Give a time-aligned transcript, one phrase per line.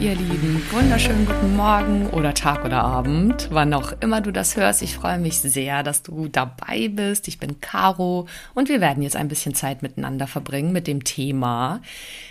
[0.00, 4.80] Ihr Lieben, wunderschönen guten Morgen oder Tag oder Abend, wann auch immer du das hörst.
[4.80, 7.28] Ich freue mich sehr, dass du dabei bist.
[7.28, 11.82] Ich bin Caro und wir werden jetzt ein bisschen Zeit miteinander verbringen mit dem Thema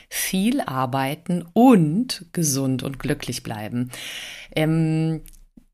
[0.09, 3.91] viel arbeiten und gesund und glücklich bleiben.
[4.55, 5.21] Ähm,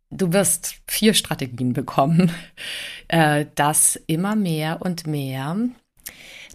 [0.09, 2.30] du wirst vier Strategien bekommen,
[3.08, 5.56] äh, das immer mehr und mehr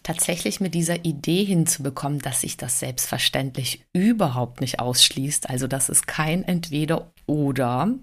[0.03, 6.07] tatsächlich mit dieser Idee hinzubekommen, dass sich das selbstverständlich überhaupt nicht ausschließt, also dass es
[6.07, 7.95] kein Entweder oder,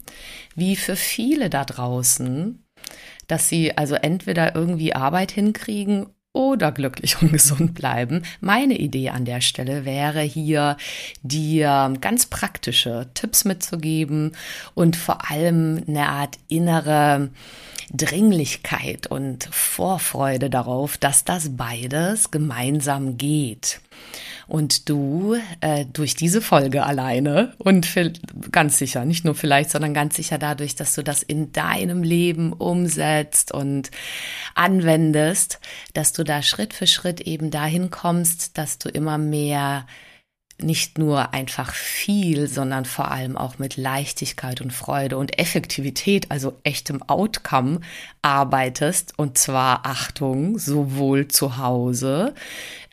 [0.55, 2.63] wie für viele da draußen,
[3.27, 8.21] dass sie also entweder irgendwie Arbeit hinkriegen oder glücklich und gesund bleiben.
[8.39, 10.77] Meine Idee an der Stelle wäre hier,
[11.23, 14.33] dir ganz praktische Tipps mitzugeben
[14.75, 17.31] und vor allem eine Art innere
[17.93, 23.79] Dringlichkeit und Vorfreude darauf, dass das beides gemeinsam geht.
[24.47, 27.87] Und du äh, durch diese Folge alleine und
[28.51, 32.53] ganz sicher, nicht nur vielleicht, sondern ganz sicher dadurch, dass du das in deinem Leben
[32.53, 33.91] umsetzt und
[34.55, 35.59] anwendest,
[35.93, 39.85] dass du da Schritt für Schritt eben dahin kommst, dass du immer mehr
[40.59, 46.57] nicht nur einfach viel, sondern vor allem auch mit Leichtigkeit und Freude und Effektivität, also
[46.63, 47.81] echtem Outcome
[48.23, 49.13] arbeitest.
[49.17, 52.33] Und zwar Achtung, sowohl zu Hause,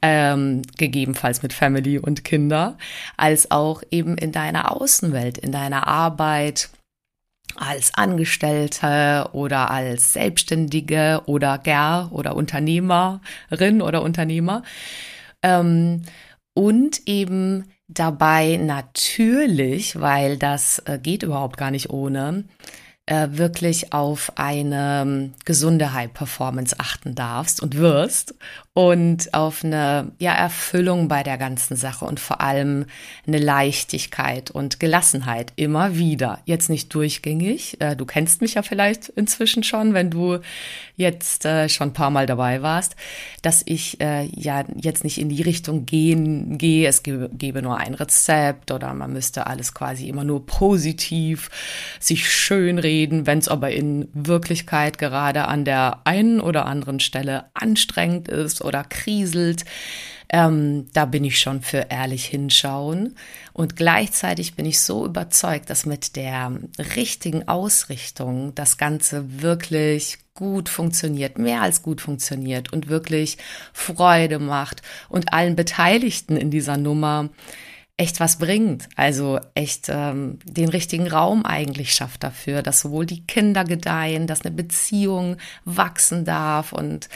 [0.02, 2.76] ähm, gegebenenfalls mit Family und Kinder,
[3.16, 6.68] als auch eben in deiner Außenwelt, in deiner Arbeit,
[7.56, 14.62] als Angestellte oder als Selbstständige oder Ger oder Unternehmerin oder Unternehmer.
[15.42, 16.02] Ähm,
[16.54, 22.44] und eben dabei natürlich, weil das äh, geht überhaupt gar nicht ohne,
[23.06, 28.34] äh, wirklich auf eine ähm, gesunde High Performance achten darfst und wirst
[28.76, 32.86] und auf eine ja, Erfüllung bei der ganzen Sache und vor allem
[33.24, 36.40] eine Leichtigkeit und Gelassenheit immer wieder.
[36.44, 37.80] Jetzt nicht durchgängig.
[37.80, 40.40] Äh, du kennst mich ja vielleicht inzwischen schon, wenn du
[40.96, 42.96] jetzt äh, schon ein paar Mal dabei warst,
[43.42, 47.78] dass ich äh, ja jetzt nicht in die Richtung gehen gehe, es gebe, gebe nur
[47.78, 51.48] ein Rezept oder man müsste alles quasi immer nur positiv
[52.00, 57.44] sich schön reden, wenn es aber in Wirklichkeit gerade an der einen oder anderen Stelle
[57.54, 59.64] anstrengend ist oder kriselt.
[60.30, 63.14] Ähm, da bin ich schon für ehrlich hinschauen.
[63.52, 66.52] Und gleichzeitig bin ich so überzeugt, dass mit der
[66.96, 73.38] richtigen Ausrichtung das Ganze wirklich gut funktioniert, mehr als gut funktioniert und wirklich
[73.72, 77.30] Freude macht und allen Beteiligten in dieser Nummer
[77.96, 78.88] echt was bringt.
[78.96, 84.42] Also echt ähm, den richtigen Raum eigentlich schafft dafür, dass sowohl die Kinder gedeihen, dass
[84.42, 87.08] eine Beziehung wachsen darf und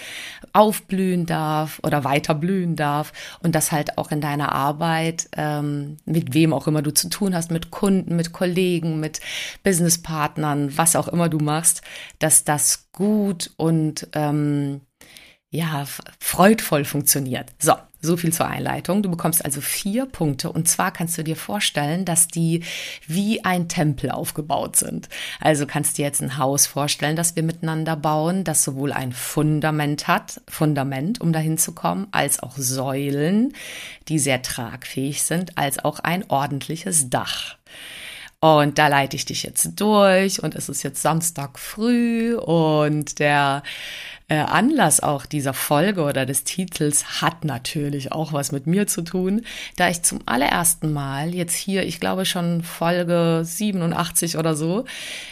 [0.52, 6.34] aufblühen darf oder weiter blühen darf und dass halt auch in deiner Arbeit, ähm, mit
[6.34, 9.20] wem auch immer du zu tun hast, mit Kunden, mit Kollegen, mit
[9.62, 11.82] Businesspartnern, was auch immer du machst,
[12.18, 14.80] dass das gut und ähm,
[15.50, 15.86] ja,
[16.20, 17.48] freudvoll funktioniert.
[17.58, 17.72] So,
[18.02, 19.02] so viel zur Einleitung.
[19.02, 22.62] Du bekommst also vier Punkte und zwar kannst du dir vorstellen, dass die
[23.06, 25.08] wie ein Tempel aufgebaut sind.
[25.40, 29.12] Also kannst du dir jetzt ein Haus vorstellen, das wir miteinander bauen, das sowohl ein
[29.12, 33.54] Fundament hat, Fundament, um dahin zu kommen, als auch Säulen,
[34.08, 37.56] die sehr tragfähig sind, als auch ein ordentliches Dach.
[38.40, 43.64] Und da leite ich dich jetzt durch und es ist jetzt Samstag früh und der
[44.28, 49.02] äh, Anlass auch dieser Folge oder des Titels hat natürlich auch was mit mir zu
[49.02, 49.44] tun,
[49.74, 54.84] da ich zum allerersten Mal jetzt hier, ich glaube schon Folge 87 oder so,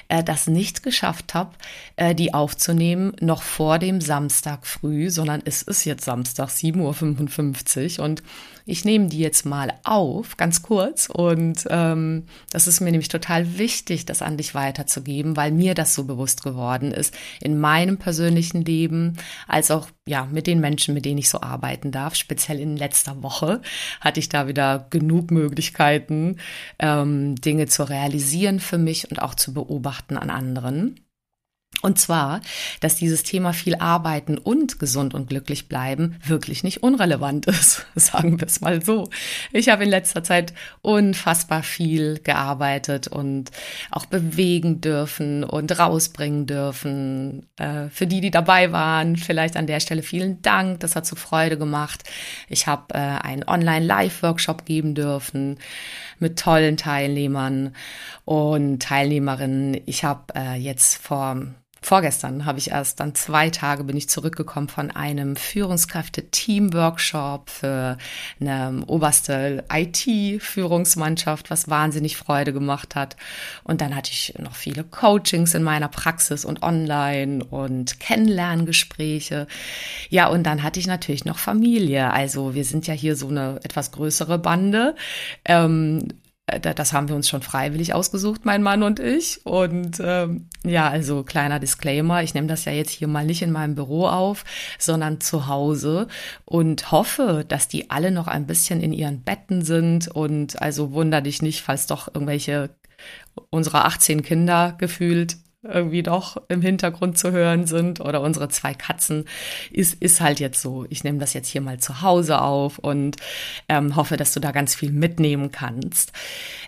[0.09, 1.51] äh, das nicht geschafft habe,
[1.95, 8.05] äh, die aufzunehmen noch vor dem Samstag früh, sondern es ist jetzt Samstag 7.55 Uhr
[8.05, 8.23] und
[8.67, 11.09] ich nehme die jetzt mal auf, ganz kurz.
[11.09, 15.95] Und ähm, das ist mir nämlich total wichtig, das an dich weiterzugeben, weil mir das
[15.95, 19.17] so bewusst geworden ist in meinem persönlichen Leben
[19.47, 22.17] als auch ja mit den Menschen, mit denen ich so arbeiten darf.
[22.17, 23.63] Speziell in letzter Woche
[24.01, 26.39] hatte ich da wieder genug Möglichkeiten,
[26.81, 31.06] ähm, Dinge zu realisieren für mich und auch zu beobachten an anderen.
[31.83, 32.41] Und zwar,
[32.81, 38.41] dass dieses Thema viel arbeiten und gesund und glücklich bleiben wirklich nicht unrelevant ist, sagen
[38.41, 39.09] wir es mal so.
[39.53, 43.51] Ich habe in letzter Zeit unfassbar viel gearbeitet und
[43.91, 47.47] auch bewegen dürfen und rausbringen dürfen.
[47.57, 50.81] Äh, für die, die dabei waren, vielleicht an der Stelle vielen Dank.
[50.81, 52.05] Das hat so Freude gemacht.
[52.49, 55.59] Ich habe äh, einen Online-Live-Workshop geben dürfen
[56.19, 57.77] mit tollen Teilnehmern
[58.25, 59.81] und Teilnehmerinnen.
[59.87, 61.37] Ich habe äh, jetzt vor
[61.87, 67.97] vorgestern habe ich erst dann zwei Tage bin ich zurückgekommen von einem Führungskräfte-Team-Workshop für
[68.41, 73.15] eine oberste IT-Führungsmannschaft, was wahnsinnig Freude gemacht hat.
[73.63, 79.47] Und dann hatte ich noch viele Coachings in meiner Praxis und online und Kennenlerngespräche.
[80.11, 82.13] Ja, und dann hatte ich natürlich noch Familie.
[82.13, 84.97] Also wir sind ja hier so eine etwas größere Bande.
[85.45, 89.45] Ähm, äh, das haben wir uns schon freiwillig ausgesucht, mein Mann und ich.
[89.45, 93.51] Und ähm, ja, also kleiner Disclaimer, ich nehme das ja jetzt hier mal nicht in
[93.51, 94.45] meinem Büro auf,
[94.79, 96.07] sondern zu Hause
[96.45, 100.07] und hoffe, dass die alle noch ein bisschen in ihren Betten sind.
[100.07, 102.71] Und also wunder dich nicht, falls doch irgendwelche
[103.51, 105.37] unserer 18 Kinder gefühlt
[105.73, 109.25] irgendwie doch im Hintergrund zu hören sind oder unsere zwei Katzen,
[109.71, 110.87] ist, ist halt jetzt so.
[110.91, 113.17] Ich nehme das jetzt hier mal zu Hause auf und
[113.69, 116.13] ähm, hoffe, dass du da ganz viel mitnehmen kannst.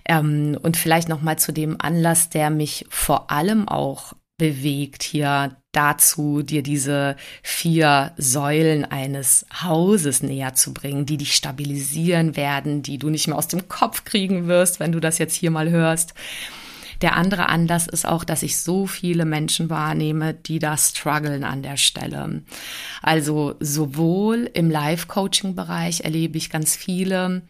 [0.04, 5.56] Ähm, und vielleicht noch mal zu dem Anlass, der mich vor allem auch bewegt, hier
[5.72, 12.98] dazu, dir diese vier Säulen eines Hauses näher zu bringen, die dich stabilisieren werden, die
[12.98, 16.14] du nicht mehr aus dem Kopf kriegen wirst, wenn du das jetzt hier mal hörst.
[17.00, 21.62] Der andere Anlass ist auch, dass ich so viele Menschen wahrnehme, die da strugglen an
[21.62, 22.42] der Stelle.
[23.02, 27.42] Also sowohl im Live-Coaching-Bereich erlebe ich ganz viele,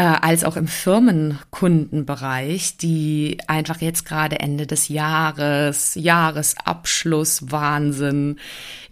[0.00, 8.36] äh, als auch im Firmenkundenbereich, die einfach jetzt gerade Ende des Jahres, Jahresabschluss, Wahnsinn,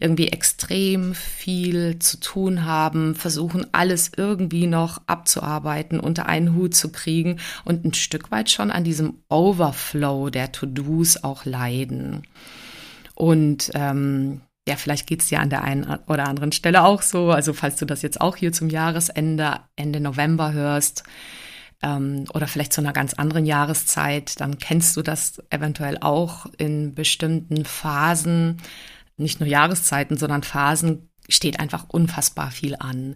[0.00, 6.92] irgendwie extrem viel zu tun haben, versuchen alles irgendwie noch abzuarbeiten, unter einen Hut zu
[6.92, 12.24] kriegen und ein Stück weit schon an diesem Overflow der To-Dos auch leiden.
[13.14, 17.30] Und ähm, ja, vielleicht geht's dir an der einen oder anderen Stelle auch so.
[17.30, 21.04] Also falls du das jetzt auch hier zum Jahresende, Ende November hörst
[21.82, 26.94] ähm, oder vielleicht zu einer ganz anderen Jahreszeit, dann kennst du das eventuell auch in
[26.94, 28.58] bestimmten Phasen,
[29.16, 33.14] nicht nur Jahreszeiten, sondern Phasen steht einfach unfassbar viel an.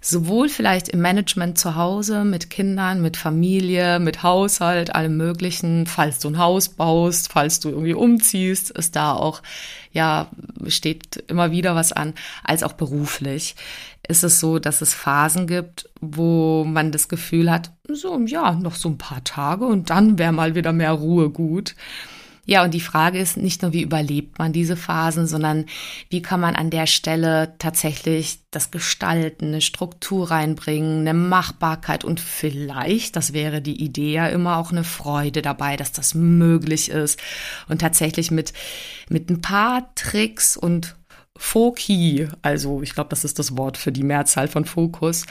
[0.00, 5.86] Sowohl vielleicht im Management zu Hause, mit Kindern, mit Familie, mit Haushalt, allem Möglichen.
[5.86, 9.42] Falls du ein Haus baust, falls du irgendwie umziehst, ist da auch,
[9.92, 10.30] ja,
[10.68, 12.14] steht immer wieder was an,
[12.44, 13.56] als auch beruflich.
[14.06, 18.76] Ist es so, dass es Phasen gibt, wo man das Gefühl hat, so, ja, noch
[18.76, 21.74] so ein paar Tage und dann wäre mal wieder mehr Ruhe gut.
[22.50, 25.66] Ja, und die Frage ist nicht nur, wie überlebt man diese Phasen, sondern
[26.08, 32.04] wie kann man an der Stelle tatsächlich das Gestalten, eine Struktur reinbringen, eine Machbarkeit?
[32.04, 36.88] Und vielleicht, das wäre die Idee ja immer auch eine Freude dabei, dass das möglich
[36.88, 37.20] ist.
[37.68, 38.54] Und tatsächlich mit,
[39.10, 40.96] mit ein paar Tricks und
[41.36, 45.26] Foki, also ich glaube, das ist das Wort für die Mehrzahl von Fokus,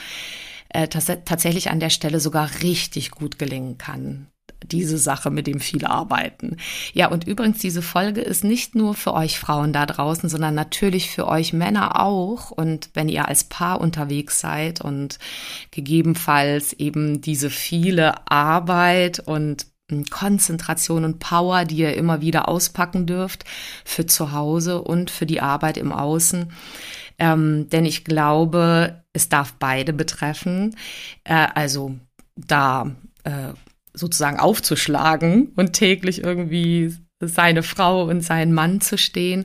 [0.68, 4.28] äh, tatsächlich an der Stelle sogar richtig gut gelingen kann
[4.66, 6.56] diese Sache mit dem viel arbeiten.
[6.92, 11.10] Ja, und übrigens, diese Folge ist nicht nur für euch Frauen da draußen, sondern natürlich
[11.10, 12.50] für euch Männer auch.
[12.50, 15.18] Und wenn ihr als Paar unterwegs seid und
[15.70, 19.66] gegebenenfalls eben diese viele Arbeit und
[20.10, 23.44] Konzentration und Power, die ihr immer wieder auspacken dürft
[23.84, 26.52] für zu Hause und für die Arbeit im Außen.
[27.18, 30.76] Ähm, denn ich glaube, es darf beide betreffen.
[31.24, 31.96] Äh, also
[32.36, 33.54] da äh,
[33.98, 39.44] sozusagen aufzuschlagen und täglich irgendwie seine Frau und seinen Mann zu stehen,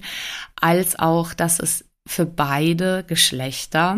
[0.56, 3.98] als auch, dass es für beide Geschlechter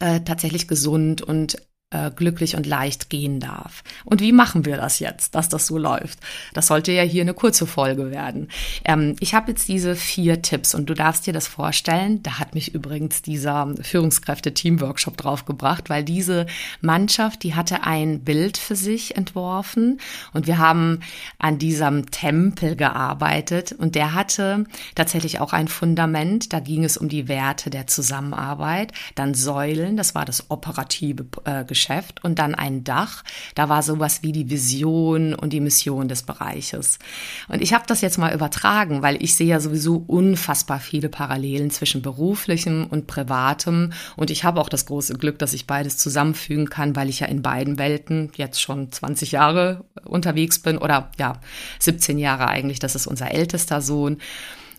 [0.00, 1.56] äh, tatsächlich gesund und
[1.92, 3.84] äh, glücklich und leicht gehen darf.
[4.04, 6.18] Und wie machen wir das jetzt, dass das so läuft?
[6.54, 8.48] Das sollte ja hier eine kurze Folge werden.
[8.84, 12.22] Ähm, ich habe jetzt diese vier Tipps und du darfst dir das vorstellen.
[12.22, 16.46] Da hat mich übrigens dieser Führungskräfte-Team-Workshop draufgebracht, weil diese
[16.80, 20.00] Mannschaft, die hatte ein Bild für sich entworfen
[20.32, 21.00] und wir haben
[21.38, 26.52] an diesem Tempel gearbeitet und der hatte tatsächlich auch ein Fundament.
[26.52, 31.64] Da ging es um die Werte der Zusammenarbeit, dann Säulen, das war das operative äh,
[31.82, 33.24] Geschäft und dann ein Dach.
[33.56, 37.00] Da war sowas wie die Vision und die Mission des Bereiches.
[37.48, 41.70] Und ich habe das jetzt mal übertragen, weil ich sehe ja sowieso unfassbar viele Parallelen
[41.70, 43.92] zwischen beruflichem und privatem.
[44.16, 47.26] Und ich habe auch das große Glück, dass ich beides zusammenfügen kann, weil ich ja
[47.26, 51.40] in beiden Welten jetzt schon 20 Jahre unterwegs bin oder ja,
[51.80, 52.78] 17 Jahre eigentlich.
[52.78, 54.18] Das ist unser ältester Sohn.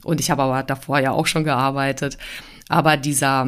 [0.06, 2.18] Und ich habe aber davor ja auch schon gearbeitet.
[2.70, 3.46] Aber dieser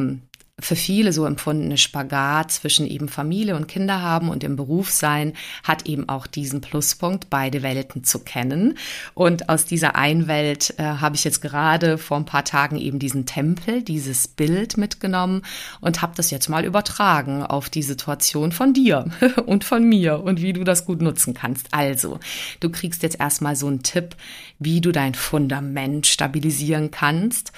[0.58, 5.34] für viele so empfundene Spagat zwischen eben Familie und Kinder haben und im Beruf sein,
[5.62, 8.78] hat eben auch diesen Pluspunkt, beide Welten zu kennen.
[9.12, 13.26] Und aus dieser Einwelt äh, habe ich jetzt gerade vor ein paar Tagen eben diesen
[13.26, 15.42] Tempel, dieses Bild mitgenommen
[15.82, 19.10] und habe das jetzt mal übertragen auf die Situation von dir
[19.44, 21.68] und von mir und wie du das gut nutzen kannst.
[21.72, 22.18] Also,
[22.60, 24.16] du kriegst jetzt erstmal so einen Tipp,
[24.58, 27.52] wie du dein Fundament stabilisieren kannst.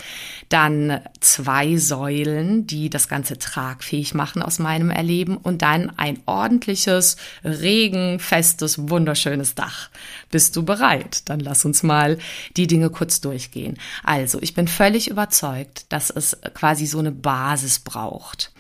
[0.49, 7.17] Dann zwei Säulen, die das Ganze tragfähig machen aus meinem Erleben und dann ein ordentliches,
[7.45, 9.91] regenfestes, wunderschönes Dach.
[10.31, 11.29] Bist du bereit?
[11.29, 12.19] Dann lass uns mal
[12.57, 13.79] die Dinge kurz durchgehen.
[14.05, 18.53] Also, ich bin völlig überzeugt, dass es quasi so eine Basis braucht,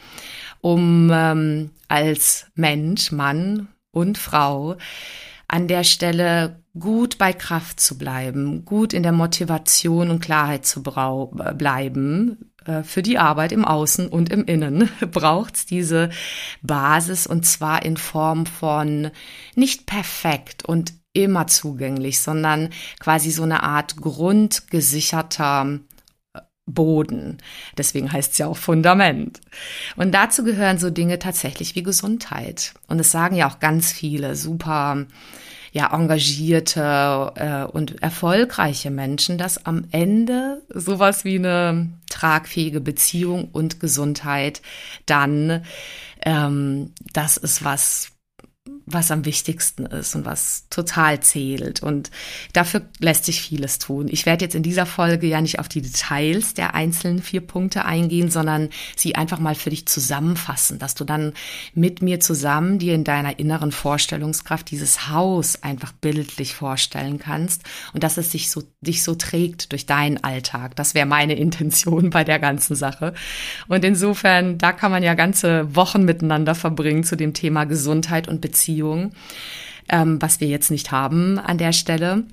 [0.60, 4.76] um ähm, als Mensch, Mann und Frau
[5.48, 10.82] an der Stelle gut bei Kraft zu bleiben, gut in der Motivation und Klarheit zu
[10.82, 12.50] bleiben,
[12.82, 16.10] für die Arbeit im Außen und im Innen braucht es diese
[16.62, 19.10] Basis und zwar in Form von
[19.54, 22.70] nicht perfekt und immer zugänglich, sondern
[23.00, 25.80] quasi so eine Art grundgesicherter
[26.34, 27.38] äh, Boden.
[27.76, 29.40] Deswegen heißt es ja auch Fundament.
[29.96, 32.74] Und dazu gehören so Dinge tatsächlich wie Gesundheit.
[32.86, 35.06] Und es sagen ja auch ganz viele super
[35.78, 43.78] ja, engagierte äh, und erfolgreiche Menschen, dass am Ende sowas wie eine tragfähige Beziehung und
[43.78, 44.60] Gesundheit
[45.06, 45.62] dann
[46.26, 48.10] ähm, das ist was
[48.92, 51.82] was am wichtigsten ist und was total zählt.
[51.82, 52.10] Und
[52.52, 54.08] dafür lässt sich vieles tun.
[54.10, 57.84] Ich werde jetzt in dieser Folge ja nicht auf die Details der einzelnen vier Punkte
[57.84, 61.32] eingehen, sondern sie einfach mal für dich zusammenfassen, dass du dann
[61.74, 68.02] mit mir zusammen dir in deiner inneren Vorstellungskraft dieses Haus einfach bildlich vorstellen kannst und
[68.02, 70.76] dass es sich so, dich so trägt durch deinen Alltag.
[70.76, 73.14] Das wäre meine Intention bei der ganzen Sache.
[73.68, 78.40] Und insofern, da kann man ja ganze Wochen miteinander verbringen zu dem Thema Gesundheit und
[78.40, 79.12] Beziehung Beziehung,
[79.88, 82.24] ähm, was wir jetzt nicht haben an der Stelle.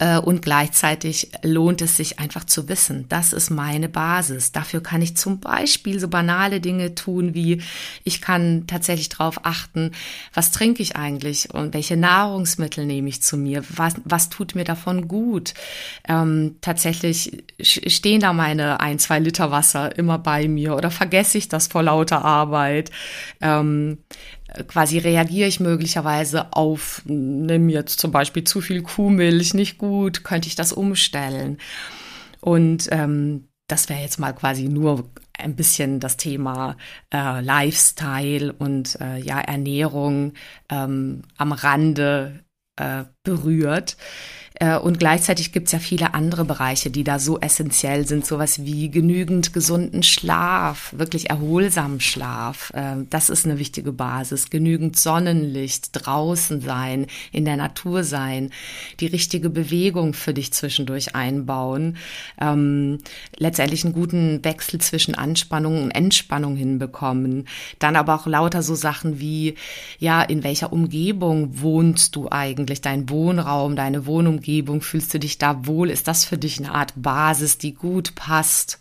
[0.00, 4.52] Äh, und gleichzeitig lohnt es sich einfach zu wissen, das ist meine Basis.
[4.52, 7.62] Dafür kann ich zum Beispiel so banale Dinge tun, wie
[8.04, 9.92] ich kann tatsächlich darauf achten,
[10.32, 14.64] was trinke ich eigentlich und welche Nahrungsmittel nehme ich zu mir, was, was tut mir
[14.64, 15.54] davon gut.
[16.06, 21.48] Ähm, tatsächlich stehen da meine ein, zwei Liter Wasser immer bei mir oder vergesse ich
[21.48, 22.92] das vor lauter Arbeit.
[23.40, 23.98] Ähm,
[24.66, 30.48] quasi reagiere ich möglicherweise auf, nimm jetzt zum Beispiel zu viel Kuhmilch, nicht gut, könnte
[30.48, 31.58] ich das umstellen.
[32.40, 36.76] Und ähm, das wäre jetzt mal quasi nur ein bisschen das Thema
[37.12, 40.32] äh, Lifestyle und äh, ja Ernährung
[40.70, 42.44] ähm, am Rande
[42.76, 43.96] äh, berührt.
[44.60, 48.64] Äh, und gleichzeitig gibt es ja viele andere Bereiche, die da so essentiell sind, sowas
[48.64, 52.72] wie genügend gesunden Schlaf, wirklich erholsamen Schlaf.
[52.74, 54.50] Äh, das ist eine wichtige Basis.
[54.50, 58.50] Genügend Sonnenlicht, draußen sein, in der Natur sein,
[59.00, 61.96] die richtige Bewegung für dich zwischendurch einbauen,
[62.40, 62.98] ähm,
[63.36, 67.46] letztendlich einen guten Wechsel zwischen Anspannung und Entspannung hinbekommen.
[67.78, 69.54] Dann aber auch lauter so Sachen wie,
[69.98, 74.80] ja, in welcher Umgebung wohnst du eigentlich, dein Wohnraum, deine Wohnumgebung, Umgebung?
[74.80, 75.90] Fühlst du dich da wohl?
[75.90, 78.80] Ist das für dich eine Art Basis, die gut passt?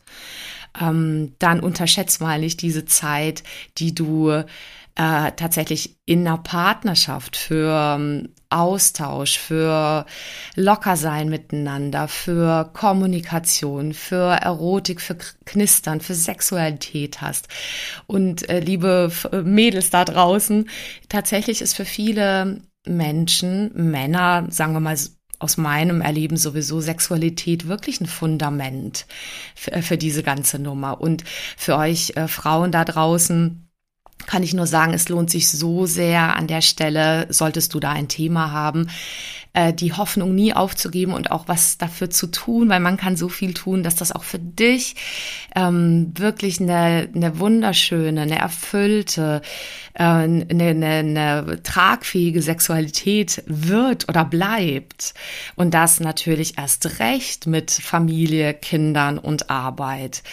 [0.79, 3.43] Ähm, dann unterschätzt mal nicht diese Zeit,
[3.77, 4.43] die du äh,
[4.95, 10.05] tatsächlich in einer Partnerschaft für ähm, Austausch, für
[10.55, 17.49] Lockersein miteinander, für Kommunikation, für Erotik, für Knistern, für Sexualität hast.
[18.05, 19.11] Und äh, liebe
[19.43, 20.69] Mädels da draußen,
[21.09, 24.97] tatsächlich ist für viele Menschen, Männer, sagen wir mal
[25.39, 29.05] aus meinem Erleben sowieso Sexualität wirklich ein Fundament
[29.55, 30.99] für, äh, für diese ganze Nummer.
[31.01, 31.23] Und
[31.55, 33.67] für euch äh, Frauen da draußen,
[34.25, 37.91] kann ich nur sagen, es lohnt sich so sehr an der Stelle, solltest du da
[37.91, 38.89] ein Thema haben,
[39.53, 43.29] äh, die Hoffnung nie aufzugeben und auch was dafür zu tun, weil man kann so
[43.29, 44.95] viel tun, dass das auch für dich
[45.55, 49.41] ähm, wirklich eine, eine wunderschöne, eine erfüllte,
[50.03, 55.13] eine, eine, eine tragfähige Sexualität wird oder bleibt.
[55.55, 60.23] Und das natürlich erst recht mit Familie, Kindern und Arbeit.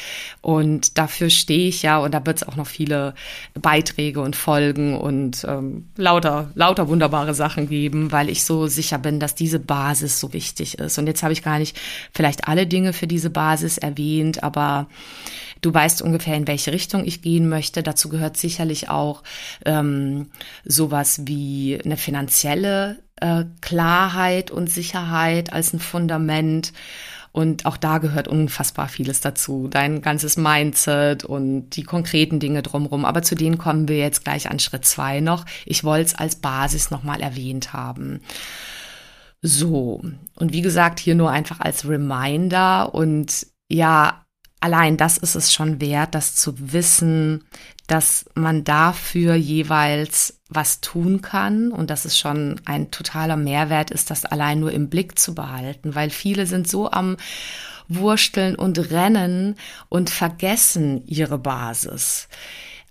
[0.40, 3.14] Und dafür stehe ich ja, und da wird es auch noch viele
[3.54, 8.98] Beiträge Beiträge und Folgen und ähm, lauter, lauter wunderbare Sachen geben, weil ich so sicher
[8.98, 10.98] bin, dass diese Basis so wichtig ist.
[10.98, 11.76] Und jetzt habe ich gar nicht
[12.12, 14.88] vielleicht alle Dinge für diese Basis erwähnt, aber
[15.64, 17.82] Du weißt ungefähr, in welche Richtung ich gehen möchte.
[17.82, 19.22] Dazu gehört sicherlich auch
[19.64, 20.28] ähm,
[20.62, 26.74] sowas wie eine finanzielle äh, Klarheit und Sicherheit als ein Fundament.
[27.32, 29.68] Und auch da gehört unfassbar vieles dazu.
[29.68, 33.06] Dein ganzes Mindset und die konkreten Dinge drumherum.
[33.06, 35.46] Aber zu denen kommen wir jetzt gleich an Schritt zwei noch.
[35.64, 38.20] Ich wollte es als Basis nochmal erwähnt haben.
[39.40, 40.02] So.
[40.36, 44.23] Und wie gesagt, hier nur einfach als Reminder und ja,
[44.64, 47.44] allein das ist es schon wert, das zu wissen,
[47.86, 54.10] dass man dafür jeweils was tun kann und dass es schon ein totaler Mehrwert ist,
[54.10, 57.18] das allein nur im Blick zu behalten, weil viele sind so am
[57.88, 59.56] Wursteln und Rennen
[59.90, 62.28] und vergessen ihre Basis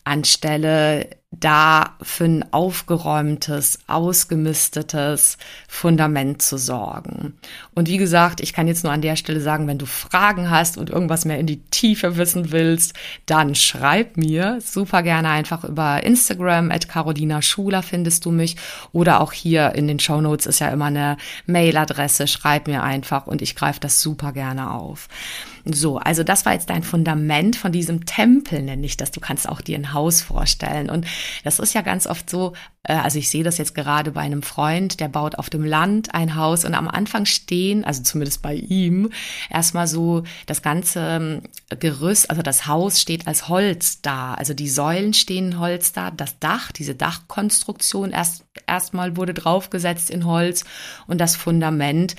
[0.04, 1.08] anstelle
[1.40, 7.34] da für ein aufgeräumtes, ausgemistetes Fundament zu sorgen.
[7.74, 10.78] Und wie gesagt, ich kann jetzt nur an der Stelle sagen, wenn du Fragen hast
[10.78, 12.94] und irgendwas mehr in die Tiefe wissen willst,
[13.26, 18.56] dann schreib mir super gerne einfach über Instagram at Carolina Schuler findest du mich
[18.92, 21.18] oder auch hier in den Show Notes ist ja immer eine
[21.48, 25.08] Mailadresse, schreib mir einfach und ich greife das super gerne auf.
[25.66, 29.12] So, also das war jetzt dein Fundament von diesem Tempel, nenne ich das.
[29.12, 31.06] Du kannst auch dir ein Haus vorstellen und
[31.46, 32.52] das ist ja ganz oft so,
[32.84, 36.14] äh, also ich sehe das jetzt gerade bei einem Freund, der baut auf dem Land
[36.14, 39.10] ein Haus und am Anfang stehen, also zumindest bei ihm,
[39.50, 41.42] erstmal so das ganze ähm,
[41.80, 44.34] Gerüst, also das Haus steht als Holz da.
[44.34, 50.10] Also die Säulen stehen in Holz da, das Dach, diese Dachkonstruktion erst erstmal wurde draufgesetzt
[50.10, 50.64] in Holz
[51.08, 52.16] und das Fundament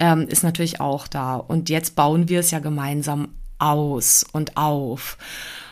[0.00, 1.36] ähm, ist natürlich auch da.
[1.36, 3.28] Und jetzt bauen wir es ja gemeinsam
[3.58, 5.18] aus und auf.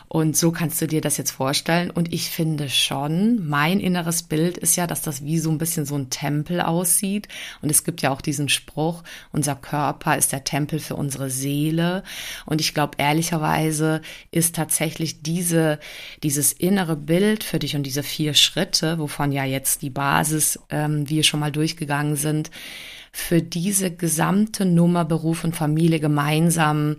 [0.09, 1.89] Und so kannst du dir das jetzt vorstellen.
[1.89, 5.85] Und ich finde schon, mein inneres Bild ist ja, dass das wie so ein bisschen
[5.85, 7.27] so ein Tempel aussieht.
[7.61, 9.03] Und es gibt ja auch diesen Spruch,
[9.33, 12.03] unser Körper ist der Tempel für unsere Seele.
[12.45, 15.77] Und ich glaube, ehrlicherweise ist tatsächlich diese,
[16.23, 21.09] dieses innere Bild für dich und diese vier Schritte, wovon ja jetzt die Basis ähm,
[21.09, 22.49] wir schon mal durchgegangen sind,
[23.17, 26.97] für diese gesamte Nummer Beruf und Familie gemeinsam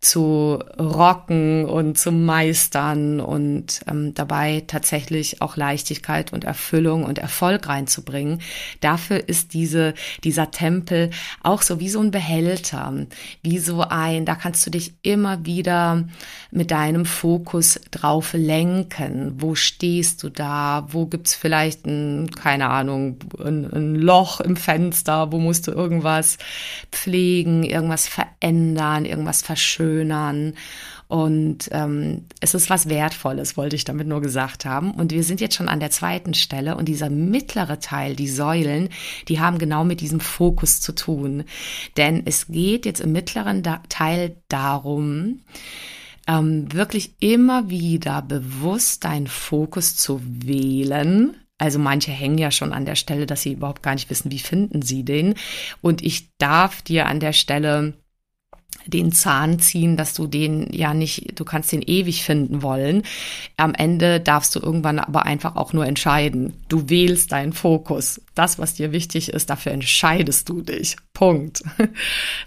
[0.00, 7.68] zu rocken und zu meistern und ähm, dabei tatsächlich auch Leichtigkeit und Erfüllung und Erfolg
[7.68, 8.40] reinzubringen.
[8.80, 9.92] Dafür ist diese,
[10.24, 11.10] dieser Tempel
[11.42, 12.94] auch so wie so ein Behälter,
[13.42, 16.04] wie so ein, da kannst du dich immer wieder
[16.50, 19.34] mit deinem Fokus drauf lenken.
[19.36, 20.86] Wo stehst du da?
[20.90, 25.30] Wo gibt's vielleicht ein, keine Ahnung, ein, ein Loch im Fenster?
[25.30, 26.38] Wo musst du irgendwas
[26.90, 29.89] pflegen, irgendwas verändern, irgendwas verschönern?
[29.90, 30.54] Verschönern.
[31.08, 34.92] Und ähm, es ist was Wertvolles, wollte ich damit nur gesagt haben.
[34.92, 38.90] Und wir sind jetzt schon an der zweiten Stelle und dieser mittlere Teil, die Säulen,
[39.26, 41.44] die haben genau mit diesem Fokus zu tun.
[41.96, 45.40] Denn es geht jetzt im mittleren da Teil darum,
[46.28, 51.34] ähm, wirklich immer wieder bewusst deinen Fokus zu wählen.
[51.58, 54.38] Also manche hängen ja schon an der Stelle, dass sie überhaupt gar nicht wissen, wie
[54.38, 55.34] finden sie den.
[55.82, 57.94] Und ich darf dir an der Stelle
[58.86, 63.02] den Zahn ziehen, dass du den ja nicht, du kannst den ewig finden wollen.
[63.56, 66.54] Am Ende darfst du irgendwann aber einfach auch nur entscheiden.
[66.68, 68.20] Du wählst deinen Fokus.
[68.34, 70.96] Das, was dir wichtig ist, dafür entscheidest du dich.
[71.12, 71.62] Punkt.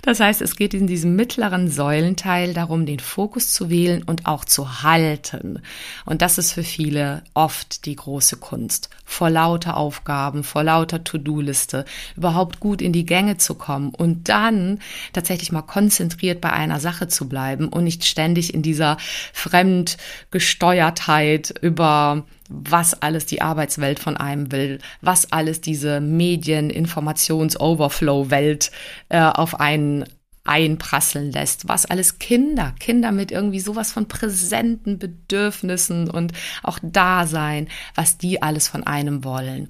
[0.02, 4.44] Das heißt, es geht in diesem mittleren Säulenteil darum, den Fokus zu wählen und auch
[4.44, 5.62] zu halten.
[6.06, 8.90] Und das ist für viele oft die große Kunst.
[9.14, 11.86] Vor lauter Aufgaben, vor lauter To-Do-Liste,
[12.18, 14.80] überhaupt gut in die Gänge zu kommen und dann
[15.14, 18.98] tatsächlich mal konzentriert bei einer Sache zu bleiben und nicht ständig in dieser
[19.32, 28.72] Fremdgesteuertheit über was alles die Arbeitswelt von einem will, was alles diese Medien, Informations-Overflow-Welt
[29.10, 30.06] äh, auf einen
[30.46, 37.70] einprasseln lässt, was alles Kinder, Kinder mit irgendwie sowas von präsenten Bedürfnissen und auch Dasein,
[37.96, 39.70] was die alles von einem wollen.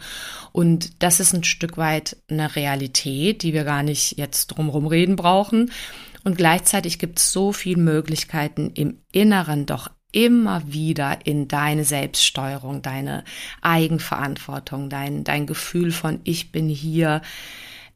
[0.51, 5.15] Und das ist ein Stück weit eine Realität, die wir gar nicht jetzt drumherum reden
[5.15, 5.71] brauchen.
[6.23, 12.81] Und gleichzeitig gibt es so viele Möglichkeiten im Inneren doch immer wieder in deine Selbststeuerung,
[12.81, 13.23] deine
[13.61, 17.21] Eigenverantwortung, dein, dein Gefühl von ich bin hier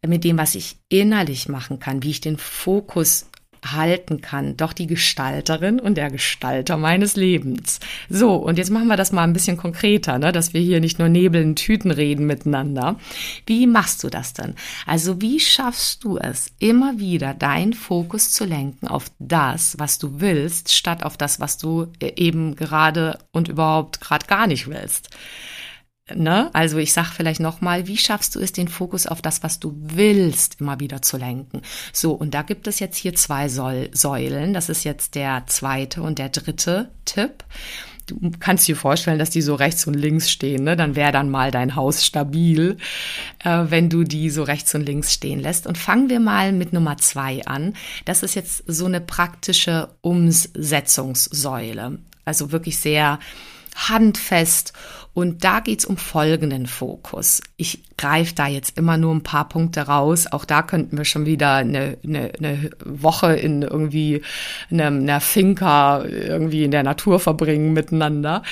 [0.05, 3.27] mit dem, was ich innerlich machen kann, wie ich den Fokus
[3.65, 7.79] halten kann, doch die Gestalterin und der Gestalter meines Lebens.
[8.09, 10.99] So, und jetzt machen wir das mal ein bisschen konkreter, ne, dass wir hier nicht
[10.99, 12.97] nur Nebel in Tüten reden miteinander.
[13.45, 14.55] Wie machst du das denn?
[14.85, 20.19] Also wie schaffst du es, immer wieder deinen Fokus zu lenken auf das, was du
[20.19, 25.09] willst, statt auf das, was du eben gerade und überhaupt gerade gar nicht willst?
[26.15, 26.49] Ne?
[26.53, 29.75] Also ich sag vielleicht nochmal, wie schaffst du es, den Fokus auf das, was du
[29.77, 31.61] willst, immer wieder zu lenken?
[31.91, 34.53] So, und da gibt es jetzt hier zwei Säulen.
[34.53, 37.43] Das ist jetzt der zweite und der dritte Tipp.
[38.05, 40.63] Du kannst dir vorstellen, dass die so rechts und links stehen.
[40.63, 40.77] Ne?
[40.77, 42.77] Dann wäre dann mal dein Haus stabil,
[43.43, 45.67] äh, wenn du die so rechts und links stehen lässt.
[45.67, 47.73] Und fangen wir mal mit Nummer zwei an.
[48.05, 51.99] Das ist jetzt so eine praktische Umsetzungssäule.
[52.23, 53.19] Also wirklich sehr
[53.75, 54.71] handfest.
[55.17, 57.41] Und da geht's um folgenden Fokus.
[57.55, 60.27] Ich greife da jetzt immer nur ein paar Punkte raus.
[60.31, 64.21] Auch da könnten wir schon wieder eine, eine, eine Woche in irgendwie
[64.69, 68.43] einer, einer Finca irgendwie in der Natur verbringen miteinander,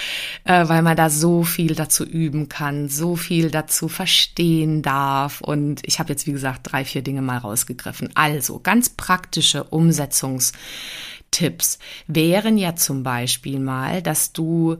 [0.43, 5.41] äh, weil man da so viel dazu üben kann, so viel dazu verstehen darf.
[5.41, 8.09] Und ich habe jetzt, wie gesagt, drei, vier Dinge mal rausgegriffen.
[8.15, 10.53] Also ganz praktische Umsetzungs-
[11.29, 14.77] Tipps wären ja zum Beispiel mal, dass du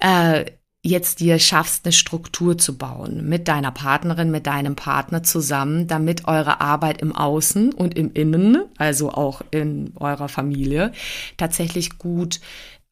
[0.00, 0.44] äh,
[0.82, 6.26] jetzt dir schaffst, eine Struktur zu bauen mit deiner Partnerin, mit deinem Partner zusammen, damit
[6.26, 10.92] eure Arbeit im Außen und im Innen, also auch in eurer Familie,
[11.36, 12.40] tatsächlich gut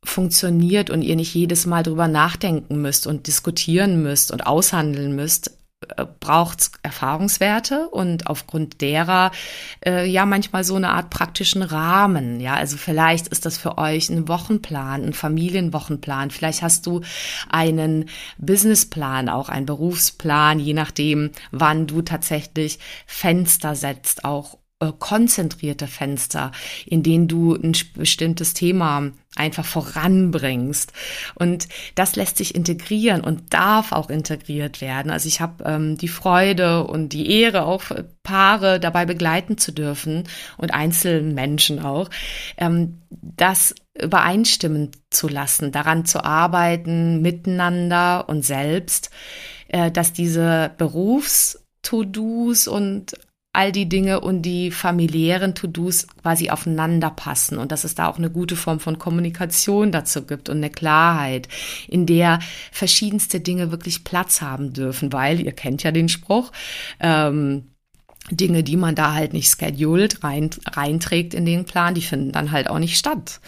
[0.04, 5.57] funktioniert und ihr nicht jedes Mal drüber nachdenken müsst und diskutieren müsst und aushandeln müsst,
[6.20, 9.30] braucht Erfahrungswerte und aufgrund derer
[9.86, 12.40] äh, ja manchmal so eine Art praktischen Rahmen.
[12.40, 16.30] Ja, also vielleicht ist das für euch ein Wochenplan, ein Familienwochenplan.
[16.30, 17.02] Vielleicht hast du
[17.48, 25.86] einen Businessplan, auch einen Berufsplan, je nachdem, wann du tatsächlich Fenster setzt, auch äh, konzentrierte
[25.86, 26.52] Fenster,
[26.86, 30.92] in denen du ein bestimmtes Thema einfach voranbringst.
[31.34, 35.10] Und das lässt sich integrieren und darf auch integriert werden.
[35.10, 37.84] Also ich habe ähm, die Freude und die Ehre, auch
[38.22, 40.24] Paare dabei begleiten zu dürfen
[40.56, 42.10] und einzelnen Menschen auch,
[42.58, 49.10] ähm, das übereinstimmen zu lassen, daran zu arbeiten, miteinander und selbst,
[49.68, 53.16] äh, dass diese Berufs To-Dos und
[53.58, 58.16] all die Dinge und die familiären To-Dos quasi aufeinander passen und dass es da auch
[58.16, 61.48] eine gute Form von Kommunikation dazu gibt und eine Klarheit,
[61.88, 62.38] in der
[62.70, 66.52] verschiedenste Dinge wirklich Platz haben dürfen, weil ihr kennt ja den Spruch,
[67.00, 67.72] ähm,
[68.30, 72.52] Dinge, die man da halt nicht scheduled rein, reinträgt in den Plan, die finden dann
[72.52, 73.40] halt auch nicht statt.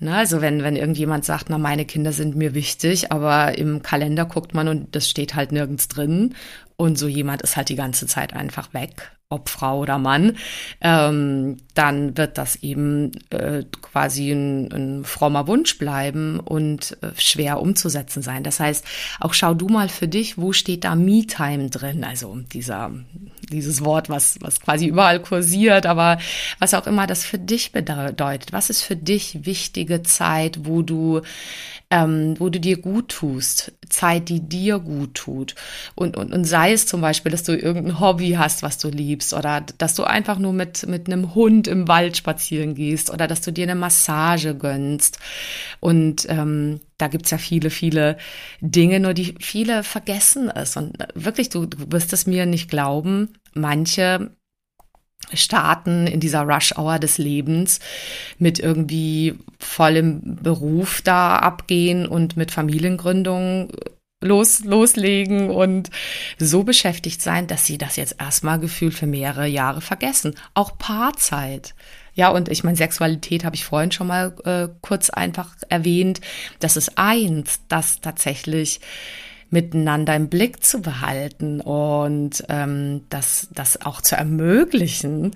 [0.00, 3.82] Na, ne, also wenn, wenn irgendjemand sagt, na, meine Kinder sind mir wichtig, aber im
[3.82, 6.34] Kalender guckt man und das steht halt nirgends drin
[6.76, 10.36] und so jemand ist halt die ganze Zeit einfach weg ob Frau oder Mann,
[10.80, 17.60] ähm, dann wird das eben äh, quasi ein, ein frommer Wunsch bleiben und äh, schwer
[17.60, 18.44] umzusetzen sein.
[18.44, 18.84] Das heißt,
[19.18, 22.04] auch schau du mal für dich, wo steht da Me-Time drin?
[22.04, 22.92] Also dieser,
[23.50, 26.18] dieses Wort, was, was quasi überall kursiert, aber
[26.60, 28.52] was auch immer das für dich bedeutet.
[28.52, 31.22] Was ist für dich wichtige Zeit, wo du
[31.90, 35.54] ähm, wo du dir gut tust, Zeit, die dir gut tut.
[35.94, 39.32] Und, und, und sei es zum Beispiel, dass du irgendein Hobby hast, was du liebst,
[39.32, 43.40] oder dass du einfach nur mit, mit einem Hund im Wald spazieren gehst, oder dass
[43.40, 45.18] du dir eine Massage gönnst.
[45.78, 48.16] Und ähm, da gibt's ja viele, viele
[48.60, 50.76] Dinge, nur die viele vergessen es.
[50.76, 54.32] Und wirklich, du, du wirst es mir nicht glauben, manche
[55.32, 57.80] starten in dieser Rush-Hour des Lebens
[58.38, 63.72] mit irgendwie vollem Beruf da abgehen und mit Familiengründung
[64.22, 65.90] los, loslegen und
[66.38, 70.34] so beschäftigt sein, dass sie das jetzt erstmal gefühlt für mehrere Jahre vergessen.
[70.54, 71.74] Auch Paarzeit.
[72.14, 76.20] Ja, und ich meine, Sexualität habe ich vorhin schon mal äh, kurz einfach erwähnt.
[76.60, 78.80] Das ist eins, das tatsächlich
[79.50, 85.32] miteinander im Blick zu behalten und ähm, das, das auch zu ermöglichen,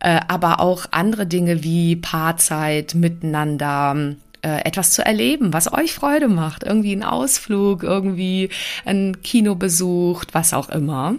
[0.00, 6.28] äh, aber auch andere Dinge wie Paarzeit miteinander äh, etwas zu erleben, was euch Freude
[6.28, 6.64] macht.
[6.64, 8.50] Irgendwie ein Ausflug, irgendwie
[8.84, 11.16] ein Kinobesuch, was auch immer.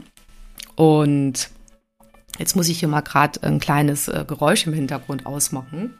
[0.75, 1.49] Und
[2.39, 5.99] jetzt muss ich hier mal gerade ein kleines äh, Geräusch im Hintergrund ausmachen.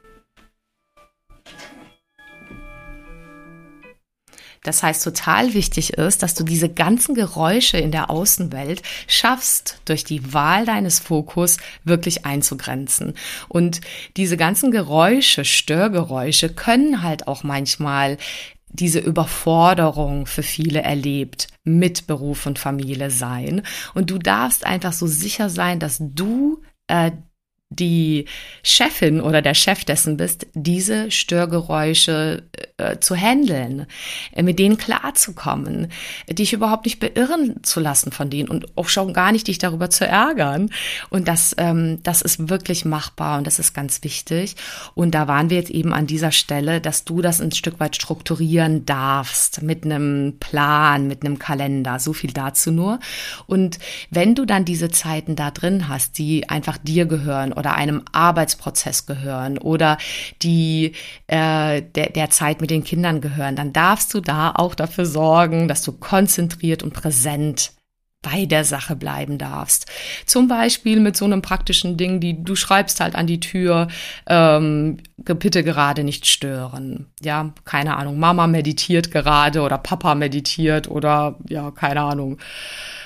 [4.63, 10.03] Das heißt, total wichtig ist, dass du diese ganzen Geräusche in der Außenwelt schaffst, durch
[10.03, 13.13] die Wahl deines Fokus wirklich einzugrenzen.
[13.49, 13.81] Und
[14.17, 18.17] diese ganzen Geräusche, Störgeräusche können halt auch manchmal
[18.69, 23.61] diese Überforderung für viele erlebt mit Beruf und Familie sein.
[23.93, 27.11] Und du darfst einfach so sicher sein, dass du äh,
[27.79, 28.25] die
[28.63, 32.43] Chefin oder der Chef dessen bist, diese Störgeräusche
[32.77, 33.85] äh, zu handeln,
[34.33, 35.87] äh, mit denen klarzukommen,
[36.29, 39.89] dich überhaupt nicht beirren zu lassen von denen und auch schon gar nicht dich darüber
[39.89, 40.69] zu ärgern.
[41.09, 44.55] Und das, ähm, das ist wirklich machbar und das ist ganz wichtig.
[44.95, 47.95] Und da waren wir jetzt eben an dieser Stelle, dass du das ein Stück weit
[47.95, 51.99] strukturieren darfst mit einem Plan, mit einem Kalender.
[51.99, 52.99] So viel dazu nur.
[53.47, 58.03] Und wenn du dann diese Zeiten da drin hast, die einfach dir gehören oder einem
[58.11, 59.97] Arbeitsprozess gehören oder
[60.41, 60.91] die
[61.27, 65.69] äh, der, der Zeit mit den Kindern gehören, dann darfst du da auch dafür sorgen,
[65.69, 67.71] dass du konzentriert und präsent
[68.21, 69.85] bei der Sache bleiben darfst.
[70.25, 73.87] Zum Beispiel mit so einem praktischen Ding, die du schreibst halt an die Tür,
[74.27, 77.07] ähm, bitte gerade nicht stören.
[77.21, 82.39] Ja, keine Ahnung, Mama meditiert gerade oder Papa meditiert oder ja, keine Ahnung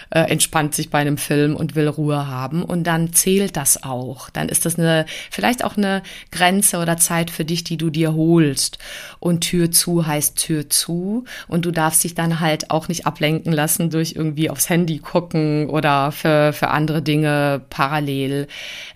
[0.09, 2.63] äh, entspannt sich bei einem Film und will Ruhe haben.
[2.63, 4.29] Und dann zählt das auch.
[4.29, 8.13] Dann ist das eine, vielleicht auch eine Grenze oder Zeit für dich, die du dir
[8.13, 8.77] holst.
[9.19, 11.25] Und Tür zu heißt Tür zu.
[11.47, 15.69] Und du darfst dich dann halt auch nicht ablenken lassen durch irgendwie aufs Handy gucken
[15.69, 18.47] oder für, für andere Dinge parallel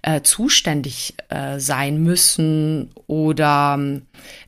[0.02, 3.80] äh, zuständig äh, sein müssen oder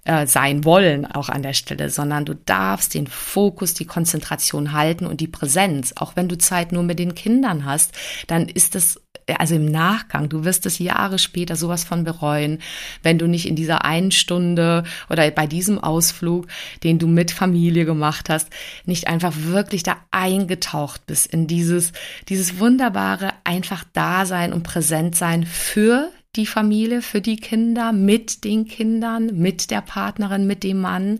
[0.05, 5.05] äh, sein wollen auch an der Stelle, sondern du darfst den Fokus, die Konzentration halten
[5.05, 5.93] und die Präsenz.
[5.95, 7.93] Auch wenn du Zeit nur mit den Kindern hast,
[8.27, 8.99] dann ist es
[9.37, 12.59] also im Nachgang, du wirst es Jahre später sowas von bereuen,
[13.03, 16.47] wenn du nicht in dieser einen Stunde oder bei diesem Ausflug,
[16.83, 18.49] den du mit Familie gemacht hast,
[18.85, 21.93] nicht einfach wirklich da eingetaucht bist in dieses,
[22.27, 28.65] dieses wunderbare einfach Dasein und präsent sein für die Familie, für die Kinder, mit den
[28.65, 31.19] Kindern, mit der Partnerin, mit dem Mann.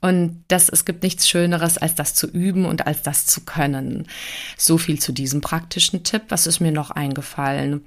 [0.00, 4.06] Und das, es gibt nichts Schöneres, als das zu üben und als das zu können.
[4.56, 6.22] So viel zu diesem praktischen Tipp.
[6.28, 7.84] Was ist mir noch eingefallen?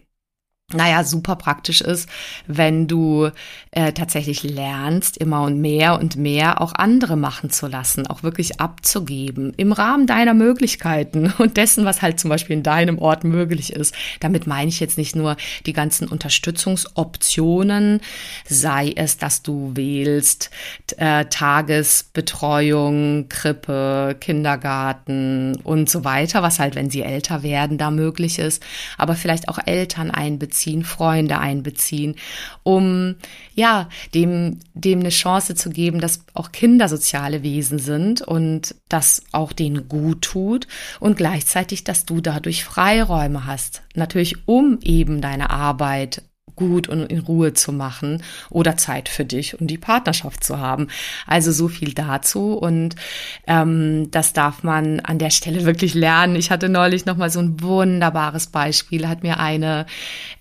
[0.74, 2.10] Naja, super praktisch ist,
[2.48, 3.30] wenn du
[3.72, 8.60] äh, tatsächlich lernst, immer und mehr und mehr auch andere machen zu lassen, auch wirklich
[8.60, 13.74] abzugeben, im Rahmen deiner Möglichkeiten und dessen, was halt zum Beispiel in deinem Ort möglich
[13.74, 13.94] ist.
[14.20, 18.02] Damit meine ich jetzt nicht nur die ganzen Unterstützungsoptionen,
[18.48, 20.52] sei es, dass du wählst
[20.98, 28.40] äh, Tagesbetreuung, Krippe, Kindergarten und so weiter, was halt, wenn sie älter werden, da möglich
[28.40, 28.64] ist,
[28.98, 32.16] aber vielleicht auch Eltern einbeziehen einbeziehen, Freunde einbeziehen,
[32.64, 33.16] um
[33.56, 39.24] ja, dem, dem eine Chance zu geben, dass auch Kinder soziale Wesen sind und das
[39.32, 40.68] auch denen gut tut
[41.00, 43.84] und gleichzeitig, dass du dadurch Freiräume hast.
[43.96, 46.24] Natürlich, um eben deine Arbeit
[46.56, 50.88] gut und in Ruhe zu machen oder Zeit für dich und die Partnerschaft zu haben.
[51.26, 52.96] Also so viel dazu und
[53.48, 56.36] ähm, das darf man an der Stelle wirklich lernen.
[56.36, 59.86] Ich hatte neulich noch mal so ein wunderbares Beispiel, hat mir eine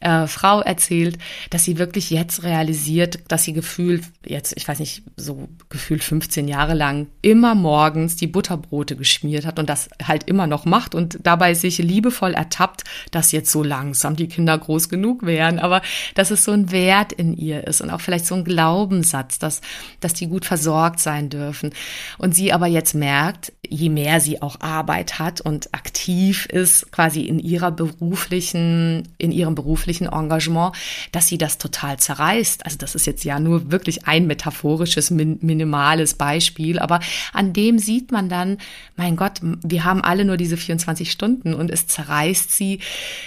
[0.01, 1.19] äh, Frau erzählt,
[1.51, 6.49] dass sie wirklich jetzt realisiert, dass sie gefühlt jetzt, ich weiß nicht, so gefühlt 15
[6.49, 11.19] Jahre lang immer morgens die Butterbrote geschmiert hat und das halt immer noch macht und
[11.23, 15.59] dabei sich liebevoll ertappt, dass jetzt so langsam die Kinder groß genug wären.
[15.59, 15.83] Aber
[16.15, 19.61] dass es so ein Wert in ihr ist und auch vielleicht so ein Glaubenssatz, dass,
[20.01, 21.71] dass die gut versorgt sein dürfen.
[22.19, 27.23] Und sie aber jetzt merkt, je mehr sie auch Arbeit hat und aktiv ist, quasi
[27.23, 30.75] in ihrer beruflichen, in ihrem beruflichen Engagement,
[31.11, 32.65] dass sie das total zerreißt.
[32.65, 37.01] Also das ist jetzt ja nur wirklich ein metaphorisches, min minimales Beispiel, aber
[37.33, 38.59] an dem sieht man dann,
[38.97, 42.81] mein Gott, wir haben alle nur diese 24 Stunden und es zerreißt sie,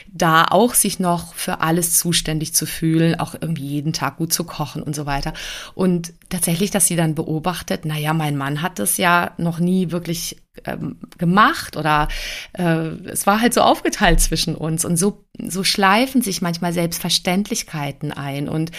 [0.08, 4.44] da auch sich noch für alles zuständig zu fühlen, auch irgendwie jeden Tag gut zu
[4.44, 5.34] kochen und so weiter.
[5.74, 10.38] Und tatsächlich, dass sie dann beobachtet, naja, mein Mann hat das ja noch nie wirklich
[10.66, 12.08] ähm, gemacht oder
[12.54, 18.12] äh, es war halt so aufgeteilt zwischen uns und so so schleifen sich manchmal Selbstverständlichkeiten
[18.12, 18.72] ein und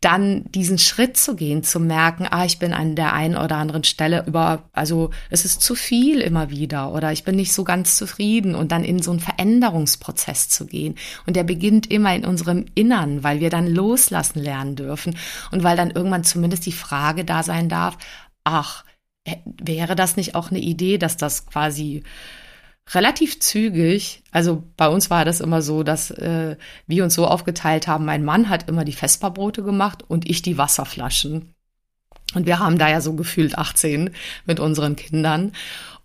[0.00, 3.84] dann diesen Schritt zu gehen, zu merken, ah, ich bin an der einen oder anderen
[3.84, 7.96] Stelle über, also es ist zu viel immer wieder oder ich bin nicht so ganz
[7.96, 10.94] zufrieden und dann in so einen Veränderungsprozess zu gehen.
[11.26, 15.16] Und der beginnt immer in unserem Innern, weil wir dann loslassen lernen dürfen
[15.50, 17.98] und weil dann irgendwann zumindest die Frage da sein darf,
[18.44, 18.84] ach,
[19.44, 22.02] wäre das nicht auch eine Idee, dass das quasi
[22.92, 27.86] relativ zügig, also bei uns war das immer so, dass äh, wir uns so aufgeteilt
[27.86, 31.54] haben, mein Mann hat immer die Vesperbrote gemacht und ich die Wasserflaschen.
[32.34, 34.10] Und wir haben da ja so gefühlt 18
[34.44, 35.52] mit unseren Kindern.